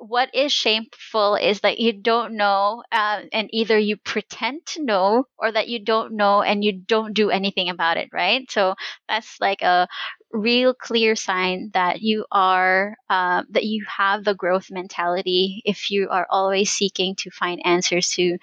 what 0.00 0.34
is 0.34 0.50
shameful 0.50 1.34
is 1.36 1.60
that 1.60 1.78
you 1.78 1.92
don't 1.92 2.34
know 2.34 2.82
uh, 2.90 3.20
and 3.32 3.48
either 3.52 3.78
you 3.78 3.96
pretend 3.98 4.64
to 4.64 4.82
know 4.82 5.24
or 5.38 5.52
that 5.52 5.68
you 5.68 5.84
don't 5.84 6.12
know 6.16 6.42
and 6.42 6.64
you 6.64 6.72
don't 6.72 7.12
do 7.12 7.30
anything 7.30 7.68
about 7.68 7.96
it 7.98 8.08
right 8.12 8.50
so 8.50 8.74
that's 9.08 9.36
like 9.40 9.62
a 9.62 9.86
real 10.32 10.72
clear 10.74 11.14
sign 11.14 11.70
that 11.74 12.00
you 12.00 12.24
are 12.32 12.96
uh, 13.10 13.42
that 13.50 13.64
you 13.64 13.84
have 13.98 14.24
the 14.24 14.34
growth 14.34 14.68
mentality 14.70 15.60
if 15.64 15.90
you 15.90 16.08
are 16.10 16.26
always 16.30 16.70
seeking 16.70 17.14
to 17.16 17.30
find 17.30 17.60
answers 17.64 18.08
to 18.10 18.38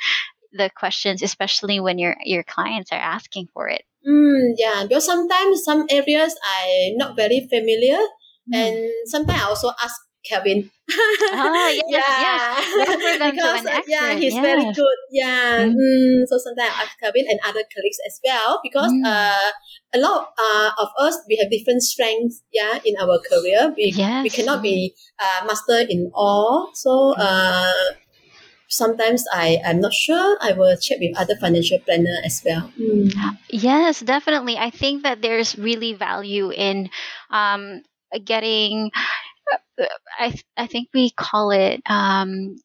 the 0.54 0.70
questions 0.76 1.22
especially 1.24 1.80
when 1.80 1.98
your 1.98 2.16
your 2.24 2.44
clients 2.44 2.92
are 2.92 3.00
asking 3.00 3.48
for 3.54 3.68
it 3.68 3.82
mm, 4.08 4.54
yeah, 4.58 4.84
because 4.88 5.06
sometimes 5.06 5.64
some 5.64 5.86
areas 5.90 6.36
I'm 6.46 6.98
not 6.98 7.16
very 7.16 7.48
familiar, 7.50 8.00
Mm. 8.48 8.56
and 8.56 8.92
sometimes 9.08 9.42
I 9.42 9.44
also 9.44 9.72
ask 9.84 9.96
Kevin. 10.28 10.70
Ah, 11.34 11.68
yes, 11.88 12.06
yes. 12.20 12.42
Them 13.20 13.32
to 13.32 13.32
because 13.32 13.66
uh, 13.66 13.82
yeah, 13.88 14.14
he's 14.16 14.36
very 14.40 14.64
good. 14.76 15.00
Yeah, 15.12 15.68
Mm. 15.68 15.76
mm, 15.76 16.18
so 16.28 16.38
sometimes 16.38 16.72
I 16.72 16.84
ask 16.84 16.94
Kevin 17.00 17.26
and 17.30 17.40
other 17.44 17.64
colleagues 17.74 18.00
as 18.08 18.20
well 18.24 18.60
because 18.64 18.92
Mm. 18.92 19.04
uh, 19.08 19.52
a 19.96 20.00
lot 20.00 20.32
uh, 20.38 20.70
of 20.80 20.90
us 21.00 21.16
we 21.28 21.36
have 21.42 21.50
different 21.52 21.82
strengths. 21.84 22.44
Yeah, 22.54 22.80
in 22.86 22.96
our 23.00 23.20
career, 23.24 23.74
we 23.76 23.92
we 24.24 24.30
cannot 24.30 24.62
be 24.62 24.94
uh, 25.20 25.46
master 25.48 25.80
in 25.88 26.12
all. 26.16 26.72
So 26.76 27.16
uh, 27.18 27.96
sometimes 28.68 29.24
I 29.34 29.60
I'm 29.66 29.80
not 29.80 29.94
sure. 29.94 30.38
I 30.42 30.54
will 30.54 30.76
check 30.78 31.00
with 31.00 31.18
other 31.18 31.36
financial 31.40 31.80
planner 31.80 32.18
as 32.26 32.42
well. 32.46 32.72
Mm. 32.80 33.12
Yes, 33.50 34.00
definitely. 34.02 34.58
I 34.58 34.70
think 34.70 35.04
that 35.04 35.22
there's 35.22 35.58
really 35.58 35.94
value 35.94 36.52
in 36.52 36.90
um, 37.32 37.84
getting. 38.24 38.92
I 40.20 40.30
th- 40.32 40.46
I 40.58 40.68
think 40.68 40.90
we 40.94 41.12
call 41.12 41.52
it 41.52 41.82
um, 41.90 42.58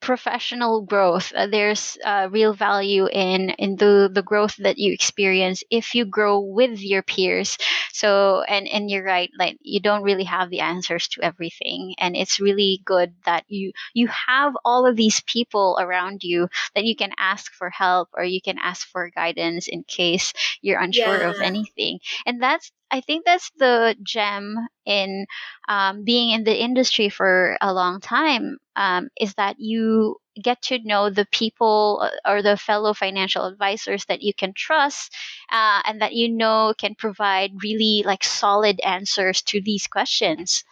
professional 0.00 0.82
growth. 0.82 1.32
Uh, 1.34 1.46
there's 1.46 1.98
uh, 2.04 2.28
real 2.30 2.54
value 2.54 3.06
in 3.08 3.50
in 3.50 3.76
the 3.76 4.10
the 4.12 4.22
growth 4.22 4.56
that 4.58 4.78
you 4.78 4.92
experience 4.92 5.62
if 5.70 5.94
you 5.94 6.04
grow 6.04 6.40
with 6.40 6.80
your 6.80 7.02
peers. 7.02 7.58
So 7.92 8.42
and 8.42 8.68
and 8.68 8.90
you're 8.90 9.04
right, 9.04 9.30
like 9.38 9.58
you 9.62 9.80
don't 9.80 10.02
really 10.02 10.24
have 10.24 10.50
the 10.50 10.60
answers 10.60 11.08
to 11.08 11.22
everything, 11.22 11.94
and 11.98 12.16
it's 12.16 12.40
really 12.40 12.80
good 12.84 13.14
that 13.24 13.44
you 13.48 13.72
you 13.94 14.08
have 14.08 14.54
all 14.64 14.86
of 14.86 14.96
these 14.96 15.22
people 15.26 15.76
around 15.80 16.22
you 16.22 16.48
that 16.74 16.84
you 16.84 16.96
can 16.96 17.12
ask 17.18 17.52
for 17.52 17.70
help 17.70 18.08
or 18.14 18.24
you 18.24 18.40
can 18.40 18.58
ask 18.58 18.86
for 18.88 19.10
guidance 19.10 19.68
in 19.68 19.84
case 19.84 20.32
you're 20.62 20.80
unsure 20.80 21.22
of 21.22 21.40
anything. 21.40 21.98
And 22.26 22.42
that's 22.42 22.70
I 22.90 23.00
think 23.00 23.24
that's 23.24 23.50
the 23.58 23.96
gem 24.02 24.56
in 24.84 25.26
um, 25.68 26.04
being 26.04 26.30
in 26.30 26.44
the 26.44 26.56
industry 26.56 27.08
for 27.08 27.56
a 27.60 27.72
long 27.72 28.00
time 28.00 28.58
um, 28.76 29.08
is 29.20 29.34
that 29.34 29.56
you 29.58 30.16
get 30.40 30.62
to 30.62 30.78
know 30.84 31.10
the 31.10 31.26
people 31.32 32.00
uh, 32.02 32.30
or 32.30 32.42
the 32.42 32.56
fellow 32.56 32.92
financial 32.94 33.46
advisors 33.46 34.04
that 34.06 34.22
you 34.22 34.32
can 34.34 34.52
trust 34.54 35.12
uh, 35.50 35.82
and 35.86 36.00
that 36.02 36.14
you 36.14 36.28
know 36.28 36.74
can 36.78 36.94
provide 36.94 37.52
really 37.62 38.02
like 38.06 38.22
solid 38.22 38.78
answers 38.80 39.42
to 39.42 39.60
these 39.60 39.86
questions. 39.86 40.62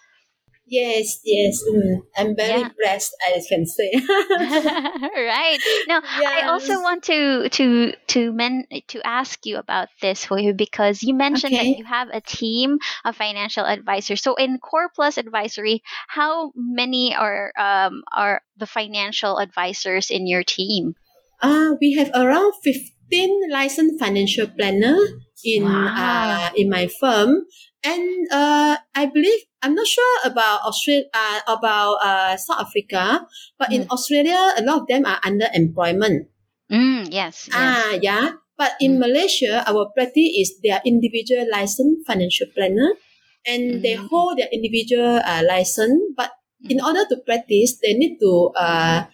Yes, 0.67 1.21
yes. 1.25 1.63
Mm. 1.69 2.01
I'm 2.17 2.37
very 2.37 2.61
Yeah. 2.61 2.71
blessed, 2.81 3.13
I 3.29 3.41
can 3.49 3.67
say. 3.67 3.93
right. 4.41 5.61
Now, 5.87 6.01
I 6.03 6.49
also 6.49 6.81
want 6.81 7.05
to 7.05 7.49
to 7.51 7.93
to 8.17 8.33
men 8.33 8.65
to 8.89 9.01
ask 9.05 9.45
you 9.45 9.59
about 9.59 9.89
this 10.01 10.25
for 10.25 10.39
you 10.39 10.55
because 10.55 11.03
you 11.03 11.13
mentioned 11.15 11.53
Okay. 11.55 11.73
that 11.73 11.79
you 11.79 11.85
have 11.85 12.09
a 12.09 12.21
team 12.21 12.79
of 13.05 13.15
financial 13.17 13.65
advisors. 13.67 14.23
So 14.23 14.35
in 14.37 14.59
Core 14.59 14.89
Plus 14.95 15.19
Advisory, 15.19 15.83
how 16.09 16.53
many 16.57 17.15
are 17.15 17.53
um 17.59 18.03
are 18.13 18.41
the 18.57 18.67
financial 18.67 19.39
advisors 19.39 20.11
in 20.11 20.27
your 20.27 20.45
team? 20.45 20.95
Uh, 21.43 21.77
we 21.81 21.93
have 21.95 22.09
around 22.15 22.55
15 22.65 23.51
licensed 23.53 24.01
financial 24.01 24.47
planner 24.49 24.97
in 25.45 25.63
Wow. 25.65 25.95
uh, 25.95 26.49
in 26.57 26.69
my 26.73 26.89
firm. 26.89 27.45
And 27.85 28.27
uh, 28.33 28.81
I 28.97 29.05
believe, 29.13 29.45
I'm 29.61 29.77
not 29.77 29.85
sure 29.87 30.17
about 30.25 30.65
Australia, 30.65 31.05
uh, 31.13 31.41
about 31.53 32.01
uh, 32.01 32.33
South 32.41 32.65
Africa, 32.65 33.29
but 33.61 33.69
in 33.73 33.85
Australia, 33.93 34.41
a 34.57 34.65
lot 34.65 34.81
of 34.83 34.87
them 34.89 35.05
are 35.05 35.21
under 35.21 35.53
employment. 35.53 36.33
Mm, 36.73 37.13
yes. 37.13 37.45
Yes. 37.53 37.53
Ah, 37.53 37.93
yeah. 38.01 38.41
But 38.57 38.73
in 38.81 38.97
Mm. 38.97 39.05
Malaysia, 39.05 39.61
our 39.69 39.91
practice 39.93 40.31
is 40.33 40.49
they 40.65 40.71
are 40.73 40.81
individual 40.87 41.45
licensed 41.53 42.07
financial 42.09 42.49
planner 42.57 42.97
and 43.45 43.83
they 43.85 44.01
Mm. 44.01 44.09
hold 44.09 44.39
their 44.41 44.49
individual 44.49 45.21
uh, 45.21 45.43
license. 45.45 46.01
But 46.17 46.33
in 46.71 46.81
order 46.81 47.05
to 47.05 47.21
practice, 47.27 47.77
they 47.85 47.93
need 47.93 48.17
to 48.25 48.33
uh, 48.57 49.05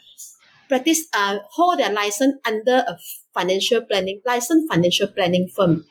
practice 0.71 1.09
uh, 1.11 1.43
hold 1.59 1.81
their 1.83 1.91
license 1.91 2.39
under 2.47 2.87
a 2.87 2.95
financial 3.35 3.83
planning 3.83 4.23
licensed 4.23 4.71
financial 4.71 5.09
planning 5.11 5.49
firm. 5.51 5.83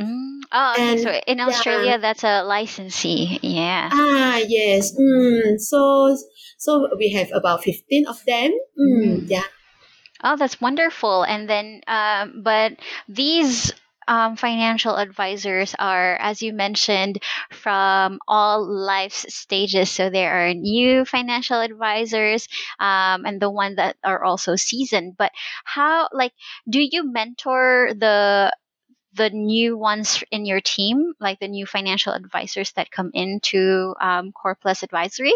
Mm. 0.00 0.40
Oh, 0.50 0.72
okay. 0.72 0.90
And 0.92 1.00
So 1.00 1.10
in 1.26 1.38
yeah. 1.38 1.46
Australia, 1.46 1.98
that's 1.98 2.24
a 2.24 2.42
licensee. 2.42 3.38
Yeah. 3.42 3.90
Ah, 3.92 4.38
yes. 4.38 4.94
Mm, 4.98 5.58
so 5.60 6.16
so 6.58 6.88
we 6.98 7.12
have 7.12 7.30
about 7.32 7.62
fifteen 7.62 8.06
of 8.06 8.18
them. 8.26 8.50
Mm, 8.78 9.22
Mm. 9.24 9.30
yeah. 9.30 9.44
Oh, 10.22 10.36
that's 10.36 10.60
wonderful. 10.60 11.22
And 11.22 11.48
then, 11.48 11.82
um, 11.86 12.42
but 12.42 12.72
these 13.08 13.72
um, 14.08 14.36
financial 14.36 14.96
advisors 14.96 15.74
are, 15.78 16.16
as 16.16 16.42
you 16.42 16.52
mentioned, 16.52 17.22
from 17.50 18.18
all 18.26 18.64
life's 18.64 19.26
stages. 19.34 19.90
So 19.90 20.10
there 20.10 20.32
are 20.32 20.54
new 20.54 21.04
financial 21.04 21.60
advisors 21.60 22.48
um, 22.80 23.24
and 23.26 23.40
the 23.40 23.50
one 23.50 23.76
that 23.76 23.96
are 24.04 24.22
also 24.24 24.56
seasoned. 24.56 25.16
But 25.18 25.32
how, 25.64 26.08
like, 26.12 26.32
do 26.68 26.80
you 26.80 27.04
mentor 27.10 27.92
the 27.94 28.52
the 29.16 29.30
new 29.30 29.76
ones 29.78 30.22
in 30.30 30.44
your 30.46 30.60
team, 30.60 31.14
like 31.20 31.38
the 31.40 31.48
new 31.48 31.66
financial 31.66 32.12
advisors 32.12 32.72
that 32.72 32.90
come 32.90 33.10
into 33.14 33.94
um, 34.00 34.32
Core 34.32 34.58
Plus 34.60 34.82
Advisory? 34.82 35.34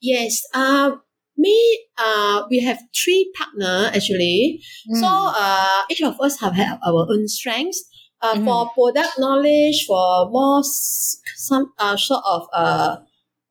Yes. 0.00 0.42
Uh, 0.54 0.96
me. 1.36 1.56
Uh, 1.96 2.42
we 2.50 2.60
have 2.60 2.78
three 2.94 3.32
partner 3.38 3.90
actually. 3.94 4.60
So 5.00 5.06
Mm. 5.06 5.32
uh, 5.36 5.82
each 5.90 6.02
of 6.02 6.20
us 6.20 6.40
have, 6.40 6.54
have 6.54 6.78
our 6.86 7.06
own 7.10 7.28
strengths. 7.28 7.84
Uh, 8.22 8.34
Mm. 8.36 8.44
for 8.44 8.70
product 8.70 9.18
knowledge, 9.18 9.84
for 9.86 10.30
more 10.30 10.60
s- 10.60 11.18
some 11.36 11.72
uh, 11.78 11.96
sort 11.96 12.22
of 12.24 12.46
uh 12.54 12.96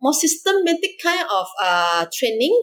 more 0.01 0.13
systematic 0.13 0.91
kind 1.03 1.25
of 1.29 1.47
uh 1.61 2.05
training. 2.13 2.55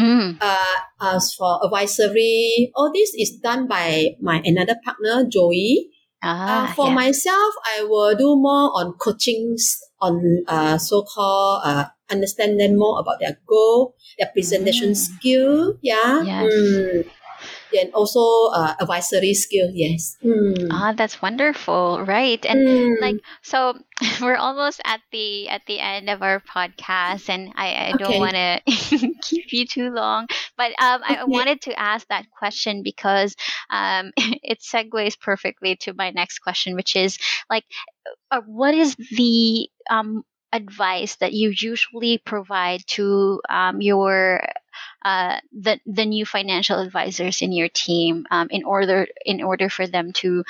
Mm. 0.00 0.38
Uh, 0.40 0.74
as 1.00 1.34
for 1.34 1.60
advisory, 1.64 2.72
all 2.74 2.90
this 2.92 3.14
is 3.14 3.38
done 3.42 3.68
by 3.68 4.16
my 4.20 4.42
another 4.44 4.74
partner, 4.84 5.24
Joey. 5.28 5.90
Ah, 6.22 6.64
Uh, 6.70 6.74
for 6.74 6.88
yeah. 6.88 6.94
myself, 6.94 7.52
I 7.66 7.82
will 7.84 8.14
do 8.14 8.36
more 8.38 8.70
on 8.78 8.94
coachings 8.94 9.82
on 10.00 10.44
uh, 10.46 10.78
so-called 10.78 11.62
uh, 11.64 11.84
understand 12.10 12.60
them 12.60 12.76
more 12.78 13.00
about 13.00 13.18
their 13.20 13.38
goal, 13.46 13.94
their 14.18 14.30
presentation 14.32 14.90
Mm. 14.92 14.96
skill, 14.96 15.54
yeah, 15.82 16.22
Yes. 16.22 16.52
Mm. 16.52 17.04
And 17.74 17.92
also 17.94 18.50
uh, 18.52 18.74
advisory 18.80 19.34
skill, 19.34 19.70
yes. 19.72 20.16
Mm. 20.24 20.68
Ah, 20.70 20.92
that's 20.96 21.20
wonderful, 21.22 22.04
right? 22.06 22.44
And 22.46 22.66
Mm. 22.66 23.00
like 23.00 23.16
so 23.42 23.78
we're 24.20 24.36
almost 24.36 24.80
at 24.84 25.00
the 25.10 25.48
at 25.48 25.62
the 25.66 25.80
end 25.80 26.08
of 26.10 26.22
our 26.22 26.40
podcast 26.40 27.28
and 27.28 27.52
i, 27.56 27.88
I 27.90 27.92
don't 27.98 28.18
want 28.18 28.34
to 28.34 28.60
keep 29.22 29.52
you 29.52 29.66
too 29.66 29.90
long 29.90 30.26
but 30.56 30.70
um, 30.80 31.02
I, 31.04 31.16
I 31.20 31.24
wanted 31.24 31.60
to 31.62 31.78
ask 31.78 32.06
that 32.08 32.26
question 32.30 32.82
because 32.82 33.34
um, 33.70 34.12
it 34.16 34.60
segues 34.60 35.18
perfectly 35.18 35.76
to 35.82 35.94
my 35.94 36.10
next 36.10 36.38
question 36.40 36.74
which 36.74 36.96
is 36.96 37.18
like 37.50 37.64
uh, 38.30 38.40
what 38.46 38.74
is 38.74 38.96
the 39.16 39.68
um, 39.90 40.22
advice 40.52 41.16
that 41.16 41.32
you 41.32 41.52
usually 41.56 42.18
provide 42.18 42.82
to 42.86 43.40
um, 43.48 43.80
your 43.80 44.42
uh, 45.04 45.38
the 45.52 45.80
the 45.86 46.04
new 46.04 46.24
financial 46.24 46.78
advisors 46.78 47.42
in 47.42 47.52
your 47.52 47.68
team 47.68 48.26
um, 48.30 48.48
in 48.50 48.64
order 48.64 49.06
in 49.24 49.42
order 49.42 49.68
for 49.68 49.86
them 49.86 50.12
to 50.12 50.44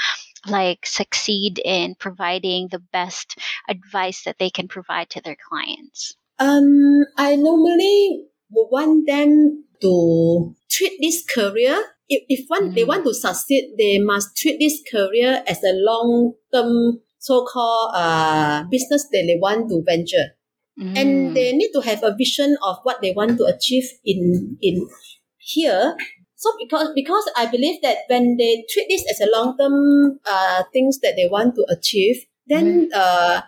like 0.46 0.84
succeed 0.84 1.60
in 1.64 1.94
providing 1.94 2.68
the 2.68 2.82
best 2.92 3.38
advice 3.68 4.24
that 4.24 4.38
they 4.38 4.50
can 4.50 4.68
provide 4.68 5.08
to 5.10 5.20
their 5.20 5.36
clients. 5.48 6.14
Um, 6.38 7.04
I 7.16 7.36
normally 7.36 8.26
want 8.50 9.06
them 9.06 9.64
to 9.80 10.54
treat 10.70 10.98
this 11.00 11.24
career. 11.24 11.78
If, 12.08 12.24
if 12.28 12.44
one 12.48 12.74
they 12.74 12.82
Mm. 12.82 12.88
want 12.88 13.04
to 13.04 13.14
succeed, 13.14 13.74
they 13.78 13.98
must 13.98 14.36
treat 14.36 14.58
this 14.58 14.82
career 14.90 15.42
as 15.46 15.62
a 15.62 15.72
long 15.72 16.34
term 16.52 17.00
so-called 17.18 17.92
uh, 17.94 18.64
business 18.68 19.06
that 19.12 19.24
they 19.26 19.38
want 19.40 19.68
to 19.70 19.82
venture. 19.86 20.34
Mm. 20.78 20.96
and 20.96 21.36
they 21.36 21.52
need 21.52 21.70
to 21.74 21.82
have 21.82 22.02
a 22.02 22.16
vision 22.16 22.56
of 22.64 22.78
what 22.82 23.02
they 23.02 23.12
want 23.12 23.36
to 23.36 23.44
achieve 23.44 23.84
in 24.04 24.56
in 24.62 24.88
here. 25.36 25.94
So 26.34 26.50
because 26.58 26.90
because 26.94 27.30
i 27.36 27.46
believe 27.46 27.80
that 27.82 27.98
when 28.08 28.36
they 28.36 28.64
treat 28.68 28.88
this 28.88 29.04
as 29.08 29.20
a 29.20 29.30
long 29.30 29.54
term 29.56 30.18
uh 30.26 30.64
things 30.72 30.98
that 30.98 31.14
they 31.14 31.28
want 31.30 31.54
to 31.54 31.62
achieve 31.70 32.26
then 32.48 32.88
uh 32.92 33.42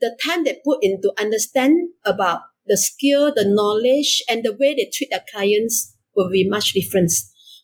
the 0.00 0.18
time 0.24 0.42
they 0.42 0.58
put 0.64 0.82
into 0.82 1.12
understand 1.20 1.90
about 2.04 2.40
the 2.66 2.76
skill 2.76 3.32
the 3.32 3.44
knowledge 3.46 4.24
and 4.28 4.42
the 4.42 4.56
way 4.58 4.74
they 4.74 4.90
treat 4.92 5.10
their 5.10 5.22
clients 5.30 5.94
will 6.16 6.30
be 6.30 6.48
much 6.48 6.72
different. 6.72 7.12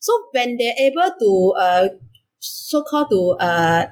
So 0.01 0.13
when 0.33 0.57
they're 0.59 0.79
able 0.79 1.11
to 1.19 1.55
uh 1.59 1.89
so 2.39 2.85
called 2.85 3.11
to 3.11 3.37
uh 3.41 3.87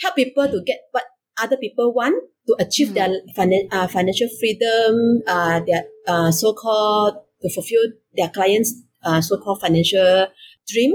help 0.00 0.14
people 0.14 0.46
to 0.46 0.62
get 0.62 0.86
what 0.92 1.04
other 1.42 1.56
people 1.56 1.92
want 1.92 2.16
to 2.46 2.56
achieve 2.58 2.88
Mm. 2.90 2.94
their 2.94 3.10
finan- 3.36 3.68
uh, 3.70 3.86
financial 3.88 4.28
freedom, 4.40 5.22
uh, 5.26 5.60
their 5.66 5.84
uh, 6.06 6.30
so-called 6.30 7.14
to 7.42 7.48
fulfill 7.50 7.84
their 8.16 8.28
clients' 8.28 8.74
uh, 9.04 9.20
so-called 9.20 9.60
financial 9.60 10.26
dream, 10.66 10.94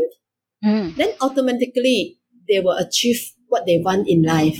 Mm. 0.65 0.95
then 0.95 1.09
automatically 1.21 2.17
they 2.49 2.59
will 2.59 2.77
achieve 2.77 3.19
what 3.47 3.65
they 3.65 3.77
want 3.83 4.07
in 4.07 4.23
life. 4.23 4.57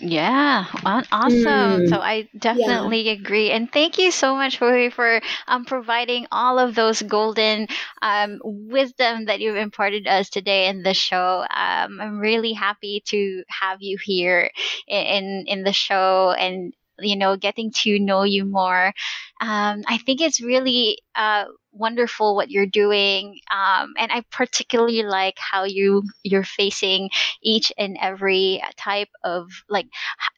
Yeah, 0.00 0.66
awesome. 1.12 1.84
Mm. 1.84 1.86
So 1.86 2.00
I 2.00 2.28
definitely 2.38 3.08
agree, 3.08 3.50
and 3.50 3.70
thank 3.72 3.98
you 3.98 4.10
so 4.10 4.34
much 4.34 4.58
for 4.58 4.90
for 4.90 5.20
um, 5.46 5.64
providing 5.64 6.26
all 6.30 6.58
of 6.58 6.74
those 6.74 7.02
golden 7.02 7.66
um, 8.02 8.40
wisdom 8.44 9.26
that 9.26 9.40
you've 9.40 9.56
imparted 9.56 10.06
us 10.06 10.28
today 10.30 10.68
in 10.68 10.82
the 10.82 10.94
show. 10.94 11.40
Um, 11.50 12.00
I'm 12.00 12.18
really 12.18 12.52
happy 12.52 13.02
to 13.06 13.42
have 13.48 13.78
you 13.80 13.98
here 14.02 14.50
in, 14.86 15.44
in 15.46 15.62
the 15.64 15.72
show 15.72 16.32
and 16.38 16.72
you 17.00 17.16
know 17.16 17.36
getting 17.36 17.70
to 17.82 17.98
know 17.98 18.22
you 18.22 18.44
more. 18.44 18.92
Um, 19.40 19.82
I 19.86 19.98
think 19.98 20.20
it's 20.20 20.40
really 20.40 20.98
uh, 21.14 21.44
wonderful 21.72 22.34
what 22.34 22.50
you're 22.50 22.66
doing, 22.66 23.38
um, 23.50 23.94
and 23.98 24.10
I 24.12 24.22
particularly 24.30 25.02
like 25.02 25.36
how 25.38 25.64
you 25.64 26.02
you're 26.22 26.44
facing 26.44 27.10
each 27.42 27.72
and 27.78 27.96
every 28.00 28.62
type 28.76 29.08
of 29.24 29.48
like 29.68 29.86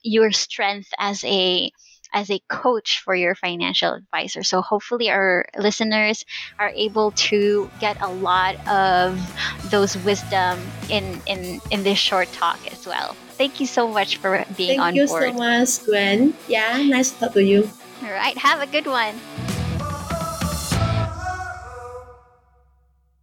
your 0.02 0.32
strength 0.32 0.88
as 0.98 1.24
a 1.24 1.70
as 2.12 2.30
a 2.30 2.40
coach 2.48 3.00
for 3.04 3.14
your 3.14 3.34
financial 3.34 3.94
advisor. 3.94 4.42
So 4.42 4.60
hopefully 4.62 5.10
our 5.10 5.46
listeners 5.56 6.24
are 6.58 6.70
able 6.74 7.12
to 7.30 7.70
get 7.80 8.00
a 8.00 8.08
lot 8.08 8.56
of 8.68 9.18
those 9.70 9.96
wisdom 9.98 10.58
in 10.88 11.20
in 11.26 11.60
in 11.70 11.82
this 11.82 11.98
short 11.98 12.30
talk 12.32 12.58
as 12.72 12.86
well. 12.86 13.14
Thank 13.36 13.60
you 13.60 13.66
so 13.66 13.88
much 13.88 14.16
for 14.18 14.44
being 14.56 14.80
Thank 14.80 14.80
on 14.80 14.94
you 14.94 15.06
so 15.06 15.32
much, 15.32 15.84
Gwen. 15.86 16.34
Yeah, 16.48 16.82
nice 16.82 17.12
to 17.12 17.20
talk 17.20 17.32
to 17.34 17.44
you. 17.44 17.70
All 18.02 18.12
right, 18.12 18.36
have 18.36 18.60
a 18.60 18.66
good 18.66 18.86
one. 18.86 19.14